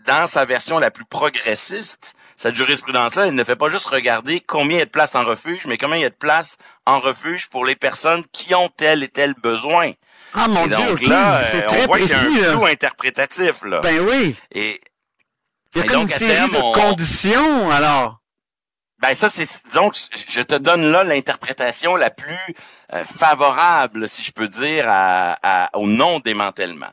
dans 0.07 0.27
sa 0.27 0.45
version 0.45 0.79
la 0.79 0.91
plus 0.91 1.05
progressiste, 1.05 2.15
cette 2.37 2.55
jurisprudence-là, 2.55 3.27
elle 3.27 3.35
ne 3.35 3.45
fait 3.45 3.57
pas 3.57 3.69
juste 3.69 3.87
regarder 3.87 4.41
combien 4.41 4.77
il 4.77 4.81
y 4.81 4.83
a 4.83 4.87
de 4.87 4.91
places 4.91 5.15
en 5.15 5.23
refuge, 5.23 5.67
mais 5.67 5.79
combien 5.79 5.97
il 5.97 6.03
y 6.03 6.07
a 6.07 6.11
de 6.11 6.15
places 6.15 6.59
en 6.85 7.01
refuge 7.01 7.49
pour 7.49 7.65
les 7.65 7.77
personnes 7.77 8.25
qui 8.33 8.55
ont 8.55 8.69
tel 8.69 9.03
et 9.03 9.09
tel 9.09 9.35
besoin. 9.35 9.93
Ah 10.35 10.49
mon 10.49 10.67
Dieu, 10.67 10.77
donc, 10.77 11.01
là, 11.03 11.41
c'est 11.43 11.63
très 11.63 11.85
on 11.85 11.87
voit 11.87 11.99
qu'il 11.99 12.09
y 12.09 12.45
a 12.45 12.51
un 12.51 12.53
flou 12.53 12.67
interprétatif 12.67 13.63
là. 13.65 13.81
Ben 13.81 14.01
oui. 14.01 14.37
Et, 14.53 14.81
il 15.75 15.83
y 15.83 15.85
a 15.85 15.89
comme 15.89 16.03
une 16.03 16.09
série 16.09 16.49
de 16.51 16.73
conditions 16.73 17.71
alors. 17.71 18.21
Ben 18.99 19.15
ça 19.15 19.29
c'est 19.29 19.47
disons 19.67 19.91
que 19.91 19.97
je 20.29 20.41
te 20.41 20.55
donne 20.55 20.91
là 20.91 21.05
l'interprétation 21.05 21.97
la 21.97 22.11
plus 22.11 22.39
euh, 22.95 23.05
favorable 23.05 24.09
si 24.09 24.23
je 24.23 24.33
peux 24.33 24.49
dire 24.49 24.87
à, 24.89 25.71
au 25.75 25.87
non 25.87 26.19
démantèlement. 26.21 26.91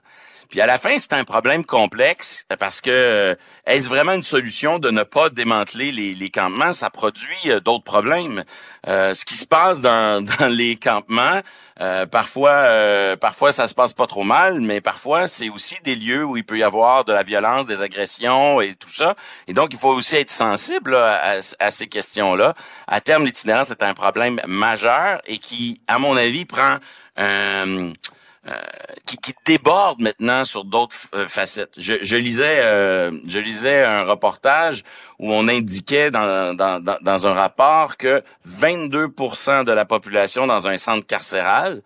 Puis 0.49 0.61
à 0.61 0.65
la 0.65 0.77
fin, 0.77 0.97
c'est 0.97 1.13
un 1.13 1.23
problème 1.23 1.65
complexe 1.65 2.45
parce 2.59 2.81
que 2.81 2.91
euh, 2.91 3.35
est-ce 3.65 3.89
vraiment 3.89 4.13
une 4.13 4.23
solution 4.23 4.79
de 4.79 4.91
ne 4.91 5.03
pas 5.03 5.29
démanteler 5.29 5.91
les, 5.91 6.13
les 6.13 6.29
campements? 6.29 6.73
Ça 6.73 6.89
produit 6.89 7.37
euh, 7.47 7.59
d'autres 7.59 7.83
problèmes. 7.83 8.43
Euh, 8.87 9.13
ce 9.13 9.25
qui 9.25 9.35
se 9.35 9.45
passe 9.45 9.81
dans, 9.81 10.23
dans 10.39 10.47
les 10.47 10.75
campements, 10.75 11.41
parfois, 12.11 13.17
parfois 13.19 13.51
ça 13.51 13.67
se 13.67 13.73
passe 13.73 13.93
pas 13.93 14.05
trop 14.05 14.23
mal, 14.23 14.61
mais 14.61 14.79
parfois 14.79 15.27
c'est 15.27 15.49
aussi 15.49 15.75
des 15.83 15.95
lieux 15.95 16.23
où 16.23 16.37
il 16.37 16.45
peut 16.45 16.57
y 16.57 16.63
avoir 16.63 17.03
de 17.03 17.11
la 17.11 17.23
violence, 17.23 17.65
des 17.65 17.81
agressions 17.81 18.61
et 18.61 18.75
tout 18.75 18.89
ça. 18.89 19.15
Et 19.47 19.53
donc 19.53 19.69
il 19.73 19.79
faut 19.79 19.89
aussi 19.89 20.15
être 20.17 20.29
sensible 20.29 20.95
à, 20.95 21.39
à, 21.59 21.71
ces 21.71 21.87
questions-là. 21.87 22.53
À 22.87 23.01
terme, 23.01 23.25
l'itinérance 23.25 23.71
est 23.71 23.83
un 23.83 23.93
problème 23.93 24.39
majeur 24.47 25.21
et 25.25 25.39
qui, 25.39 25.81
à 25.87 25.97
mon 25.99 26.15
avis, 26.15 26.45
prend 26.45 26.77
euh, 27.19 27.93
qui, 29.05 29.17
qui, 29.17 29.33
déborde 29.45 30.01
maintenant 30.01 30.43
sur 30.43 30.65
d'autres 30.65 30.95
euh, 31.15 31.27
facettes. 31.27 31.73
Je, 31.77 31.95
je 32.01 32.17
lisais, 32.17 32.59
euh, 32.63 33.11
je 33.27 33.39
lisais 33.39 33.83
un 33.83 34.03
reportage 34.03 34.83
où 35.19 35.31
on 35.31 35.47
indiquait 35.47 36.11
dans, 36.11 36.53
dans, 36.53 36.79
dans, 36.79 37.27
un 37.27 37.33
rapport 37.33 37.95
que 37.97 38.21
22% 38.47 39.63
de 39.63 39.71
la 39.71 39.85
population 39.85 40.45
dans 40.45 40.67
un 40.67 40.77
centre 40.77 41.05
carcéral 41.05 41.81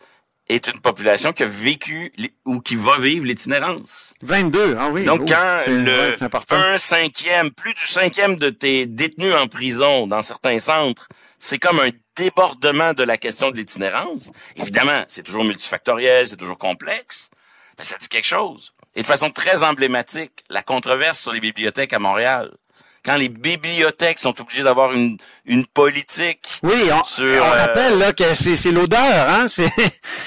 est 0.50 0.68
une 0.68 0.80
population 0.80 1.34
qui 1.34 1.44
a 1.44 1.48
vécu 1.48 2.12
ou 2.46 2.60
qui 2.62 2.76
va 2.76 2.98
vivre 3.00 3.26
l'itinérance. 3.26 4.14
22, 4.24 4.78
ah 4.80 4.90
oui. 4.92 5.04
Donc, 5.04 5.22
oh, 5.24 5.26
quand 5.28 5.60
le 5.68 6.14
un 6.52 6.78
cinquième, 6.78 7.52
plus 7.52 7.74
du 7.74 7.86
cinquième 7.86 8.38
de 8.38 8.50
tes 8.50 8.86
détenus 8.86 9.34
en 9.34 9.48
prison 9.48 10.08
dans 10.08 10.22
certains 10.22 10.60
centres, 10.60 11.08
c'est 11.38 11.60
comme 11.60 11.80
un 11.80 11.90
débordement 12.18 12.94
de 12.94 13.04
la 13.04 13.18
question 13.18 13.52
de 13.52 13.58
l'itinérance, 13.58 14.32
évidemment, 14.56 15.04
c'est 15.08 15.24
toujours 15.24 15.44
multifactoriel, 15.44 16.28
c'est 16.28 16.38
toujours 16.38 16.58
complexe, 16.58 17.30
mais 17.78 17.84
ça 17.84 17.98
dit 17.98 18.08
quelque 18.08 18.26
chose. 18.26 18.74
Et 18.96 19.02
de 19.04 19.08
façon 19.08 19.30
très 19.30 19.64
emblématique, 19.64 20.44
la 20.50 20.64
controverse 20.64 21.20
sur 21.20 21.32
les 21.32 21.40
bibliothèques 21.40 21.94
à 21.94 22.00
Montréal. 22.00 22.52
quand 23.06 23.16
les 23.16 23.30
bibliothèques 23.30 24.20
sont 24.20 24.42
obligées 24.42 24.64
d'avoir 24.64 24.92
une, 24.92 25.18
une 25.46 25.66
politique. 25.66 26.46
Oui, 26.64 26.90
on, 26.92 27.04
sur, 27.06 27.26
on 27.26 27.30
euh, 27.30 27.66
rappelle 27.66 27.98
là 28.00 28.12
que 28.12 28.34
c'est, 28.34 28.72
l'odeur, 28.72 29.30
hein? 29.30 29.48
C'est, 29.56 29.70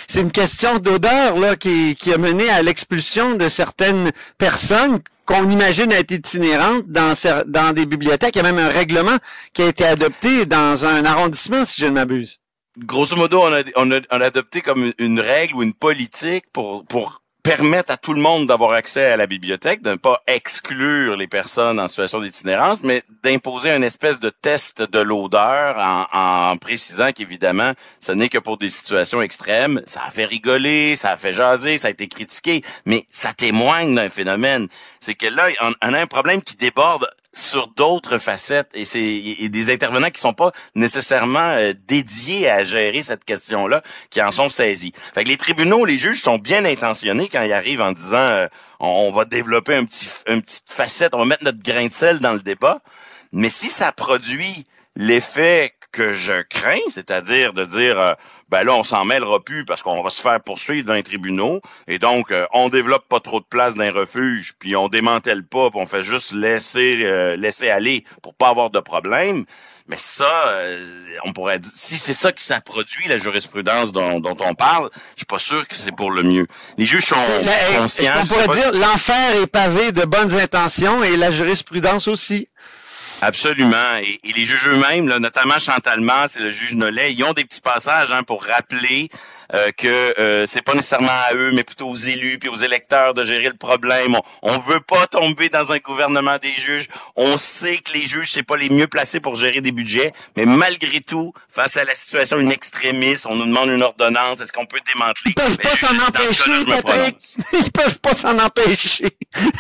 c'est 0.09 0.21
une 0.21 0.33
question 0.33 0.79
d'odeur 0.79 1.37
là 1.37 1.57
qui, 1.57 1.95
qui 1.97 2.13
a 2.13 2.17
mené 2.17 2.49
à 2.49 2.63
l'expulsion 2.63 3.35
de 3.35 3.49
certaines 3.51 4.13
personnes 4.39 5.01
qu'on 5.31 5.49
imagine 5.49 5.93
être 5.93 6.11
itinérantes 6.11 6.87
dans, 6.89 7.73
des 7.73 7.87
bibliothèques. 7.87 8.35
Il 8.35 8.43
y 8.43 8.47
a 8.47 8.53
même 8.53 8.59
un 8.59 8.69
règlement 8.69 9.17
qui 9.53 9.63
a 9.63 9.69
été 9.69 9.85
adopté 9.85 10.45
dans 10.45 10.85
un 10.85 11.05
arrondissement, 11.05 11.65
si 11.65 11.81
je 11.81 11.87
ne 11.87 11.93
m'abuse. 11.93 12.41
grosso 12.77 13.15
modo, 13.17 13.43
on 13.77 13.91
a, 13.93 14.25
adopté 14.25 14.61
comme 14.61 14.87
une, 14.87 14.95
une 14.99 15.21
règle 15.21 15.55
ou 15.55 15.63
une 15.63 15.75
politique 15.75 16.47
pour, 16.53 16.85
pour 16.85 17.23
permettre 17.43 17.93
à 17.93 17.97
tout 17.97 18.13
le 18.13 18.21
monde 18.21 18.47
d'avoir 18.47 18.73
accès 18.73 19.07
à 19.07 19.17
la 19.17 19.27
bibliothèque, 19.27 19.83
de 19.83 19.91
ne 19.91 19.97
pas 19.97 20.23
exclure 20.27 21.17
les 21.17 21.27
personnes 21.27 21.81
en 21.81 21.89
situation 21.89 22.21
d'itinérance, 22.21 22.83
mais 22.83 23.03
d'imposer 23.23 23.71
une 23.71 23.85
espèce 23.85 24.21
de 24.21 24.31
test 24.31 24.83
de 24.83 24.99
l'odeur 24.99 25.77
en, 25.79 26.07
en 26.13 26.57
précisant 26.57 27.13
qu'évidemment, 27.13 27.73
ce 27.99 28.13
n'est 28.13 28.29
que 28.29 28.39
pour 28.39 28.59
des 28.59 28.71
situations 28.71 29.23
extrêmes. 29.23 29.83
Ça 29.87 30.03
a 30.07 30.11
fait 30.11 30.25
rigoler, 30.25 30.97
ça 30.97 31.11
a 31.13 31.17
fait 31.17 31.33
jaser, 31.33 31.79
ça 31.79 31.89
a 31.89 31.91
été 31.91 32.09
critiqué, 32.09 32.63
mais 32.85 33.07
ça 33.11 33.33
témoigne 33.33 33.95
d'un 33.95 34.09
phénomène. 34.09 34.69
C'est 35.01 35.15
que 35.15 35.27
là, 35.27 35.49
on, 35.61 35.73
on 35.83 35.95
a 35.95 36.01
un 36.01 36.07
problème 36.07 36.43
qui 36.43 36.57
déborde 36.57 37.09
sur 37.33 37.69
d'autres 37.69 38.19
facettes 38.19 38.71
et 38.75 38.85
c'est 38.85 39.01
et 39.03 39.49
des 39.49 39.71
intervenants 39.71 40.11
qui 40.11 40.21
sont 40.21 40.35
pas 40.35 40.51
nécessairement 40.75 41.51
euh, 41.51 41.73
dédiés 41.87 42.51
à 42.51 42.65
gérer 42.65 43.03
cette 43.03 43.25
question-là 43.25 43.83
qui 44.11 44.21
en 44.21 44.31
sont 44.31 44.49
saisis. 44.49 44.93
Fait 45.15 45.25
que 45.25 45.29
les 45.29 45.37
tribunaux, 45.37 45.85
les 45.85 45.99
juges 45.99 46.21
sont 46.21 46.39
bien 46.39 46.65
intentionnés 46.65 47.29
quand 47.29 47.43
ils 47.43 47.53
arrivent 47.53 47.83
en 47.83 47.93
disant 47.93 48.17
euh, 48.19 48.49
on, 48.81 48.89
on 48.89 49.13
va 49.13 49.25
développer 49.25 49.75
un 49.75 49.85
petit 49.85 50.09
une 50.27 50.43
petite 50.43 50.73
facette, 50.73 51.15
on 51.15 51.19
va 51.19 51.25
mettre 51.25 51.45
notre 51.45 51.63
grain 51.63 51.87
de 51.87 51.93
sel 51.93 52.19
dans 52.19 52.33
le 52.33 52.41
débat. 52.41 52.81
Mais 53.33 53.49
si 53.49 53.71
ça 53.71 53.93
produit 53.93 54.67
l'effet 54.97 55.75
que 55.93 56.13
je 56.13 56.43
crains, 56.43 56.79
c'est-à-dire 56.89 57.53
de 57.53 57.65
dire 57.65 57.99
euh, 57.99 58.15
ben 58.49 58.63
là 58.65 58.75
on 58.75 58.85
s'en 58.85 59.05
mêlera 59.05 59.41
plus 59.41 59.65
parce 59.65 59.83
qu'on 59.83 60.03
va 60.03 60.11
se 60.11 60.23
faire 60.23 60.41
poursuivre 60.41 60.87
dans 60.87 60.95
les 60.95 61.03
tribunaux 61.03 61.61
et 61.89 61.99
donc 61.99 62.31
euh, 62.31 62.47
on 62.53 62.69
développe 62.69 63.09
pas 63.09 63.21
trop 63.21 63.41
de 63.41 63.45
place 63.45 63.75
dans 63.75 63.83
les 63.83 63.91
refuges 63.91 64.53
puis 64.59 64.77
on 64.77 64.89
démantèle 64.89 65.45
pas 65.45 65.71
puis 65.71 65.81
on 65.81 65.87
fait 65.87 66.03
juste 66.03 66.33
laisser 66.33 66.99
euh, 67.03 67.37
laisser 67.37 67.71
aller 67.71 68.05
pour 68.23 68.35
pas 68.35 68.49
avoir 68.49 68.71
de 68.71 68.81
problème. 68.81 69.45
Mais 69.89 69.97
ça, 69.99 70.31
euh, 70.51 70.85
on 71.25 71.33
pourrait 71.33 71.59
dire, 71.59 71.73
si 71.75 71.99
c'est 71.99 72.15
ça 72.15 72.31
qui 72.31 72.45
ça 72.45 72.61
produit 72.61 73.09
la 73.09 73.17
jurisprudence 73.17 73.91
dont, 73.91 74.21
dont 74.21 74.37
on 74.39 74.55
parle, 74.55 74.89
je 75.17 75.21
suis 75.21 75.27
pas 75.27 75.41
sûr 75.41 75.67
que 75.67 75.75
c'est 75.75 75.91
pour 75.91 76.13
le 76.13 76.23
mieux. 76.23 76.47
Les 76.79 76.87
juges 76.87 77.07
sont 77.07 77.17
la- 77.17 77.79
conscients. 77.81 78.13
on 78.23 78.27
pourrait 78.27 78.57
dire 78.57 78.73
l'enfer 78.75 79.43
est 79.43 79.49
pavé 79.49 79.91
de 79.91 80.05
bonnes 80.05 80.39
intentions 80.39 81.03
et 81.03 81.17
la 81.17 81.33
jurisprudence 81.33 82.07
aussi. 82.07 82.49
Absolument. 83.23 83.97
Et, 84.03 84.33
les 84.33 84.45
juges 84.45 84.69
eux-mêmes, 84.69 85.05
notamment 85.05 85.59
Chantal 85.59 86.01
Masse 86.01 86.37
et 86.37 86.41
le 86.41 86.51
juge 86.51 86.75
Nollet, 86.75 87.13
ils 87.13 87.23
ont 87.25 87.33
des 87.33 87.45
petits 87.45 87.61
passages 87.61 88.13
hein, 88.13 88.23
pour 88.23 88.45
rappeler 88.45 89.11
euh, 89.55 89.71
que 89.77 90.15
euh, 90.19 90.47
c'est 90.47 90.63
pas 90.63 90.75
nécessairement 90.75 91.09
à 91.29 91.35
eux, 91.35 91.51
mais 91.53 91.65
plutôt 91.65 91.89
aux 91.89 91.97
élus 91.97 92.39
puis 92.39 92.49
aux 92.49 92.57
électeurs 92.57 93.15
de 93.15 93.25
gérer 93.25 93.49
le 93.49 93.57
problème. 93.57 94.15
On, 94.15 94.21
on 94.43 94.59
veut 94.59 94.81
pas 94.81 95.07
tomber 95.07 95.49
dans 95.49 95.73
un 95.73 95.79
gouvernement 95.79 96.39
des 96.39 96.53
juges. 96.53 96.89
On 97.17 97.37
sait 97.37 97.79
que 97.79 97.93
les 97.93 98.07
juges 98.07 98.31
c'est 98.33 98.43
pas 98.43 98.57
les 98.57 98.71
mieux 98.71 98.87
placés 98.87 99.21
pour 99.21 99.35
gérer 99.35 99.61
des 99.61 99.73
budgets, 99.73 100.13
mais 100.37 100.47
malgré 100.47 101.01
tout, 101.01 101.33
face 101.49 101.77
à 101.77 101.85
la 101.85 101.95
situation 101.95 102.39
une 102.39 102.53
extrémiste, 102.53 103.27
on 103.29 103.35
nous 103.35 103.47
demande 103.47 103.71
une 103.71 103.83
ordonnance. 103.83 104.41
Est-ce 104.41 104.53
qu'on 104.53 104.67
peut 104.67 104.81
démanteler? 104.93 105.33
Ils 105.33 105.35
peuvent 105.35 105.57
Ben, 105.57 105.69
pas 105.69 105.77
s'en 105.77 105.99
empêcher, 105.99 106.65
Patrick. 106.67 107.17
Ils 107.53 107.73
peuvent 107.73 108.01
pas 108.01 108.15
s'en 108.15 108.39
empêcher. 108.39 109.17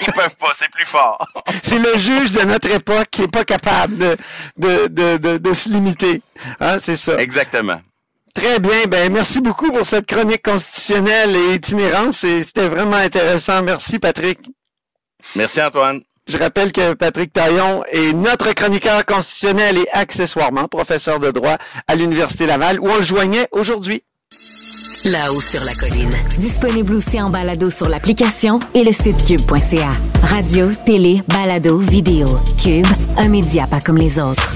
Ils 0.07 0.13
peuvent 0.13 0.37
pas, 0.37 0.51
c'est 0.55 0.71
plus 0.71 0.85
fort. 0.85 1.27
C'est 1.63 1.79
le 1.79 1.97
juge 1.99 2.33
de 2.33 2.43
notre 2.43 2.71
époque 2.71 3.09
qui 3.11 3.23
est 3.23 3.31
pas 3.31 3.45
capable 3.45 3.97
de, 3.99 4.17
de, 4.57 4.87
de, 4.89 5.17
de, 5.19 5.39
de 5.39 5.53
se 5.53 5.69
limiter. 5.69 6.23
Hein, 6.61 6.79
c'est 6.79 6.97
ça. 6.97 7.17
Exactement. 7.21 7.81
Très 8.35 8.61
bien. 8.61 8.87
Ben, 8.89 9.13
merci 9.13 9.41
beaucoup 9.41 9.71
pour 9.73 9.85
cette 9.85 10.07
chronique 10.07 10.43
constitutionnelle 10.43 11.35
et 11.35 11.55
itinérante. 11.55 12.13
C'était 12.13 12.69
vraiment 12.69 12.97
intéressant. 12.97 13.63
Merci, 13.63 13.99
Patrick. 13.99 14.39
Merci 15.37 15.61
Antoine. 15.63 16.01
Je 16.29 16.39
rappelle 16.39 16.71
que 16.71 16.95
Patrick 16.95 17.33
Taillon 17.33 17.83
est 17.91 18.13
notre 18.13 18.53
chroniqueur 18.53 19.05
constitutionnel 19.05 19.79
et 19.79 19.87
accessoirement 19.93 20.69
professeur 20.69 21.19
de 21.19 21.31
droit 21.31 21.57
à 21.89 21.97
l'Université 21.97 22.47
Laval 22.47 22.79
où 22.81 22.89
on 22.89 22.97
le 22.97 23.03
joignait 23.03 23.49
aujourd'hui. 23.51 24.05
Là-haut 25.07 25.41
sur 25.41 25.65
la 25.65 25.75
colline. 25.75 26.15
Disponible 26.39 26.95
aussi 26.95 27.21
en 27.21 27.31
balado 27.31 27.71
sur 27.71 27.89
l'application 27.89 28.61
et 28.75 28.85
le 28.85 28.93
site 28.93 29.25
cube.ca. 29.27 29.93
Radio, 30.23 30.71
télé, 30.85 31.23
balado, 31.27 31.79
vidéo. 31.79 32.29
Cube, 32.63 32.87
un 33.17 33.29
média 33.29 33.67
pas 33.67 33.81
comme 33.81 33.97
les 33.97 34.21
autres. 34.21 34.55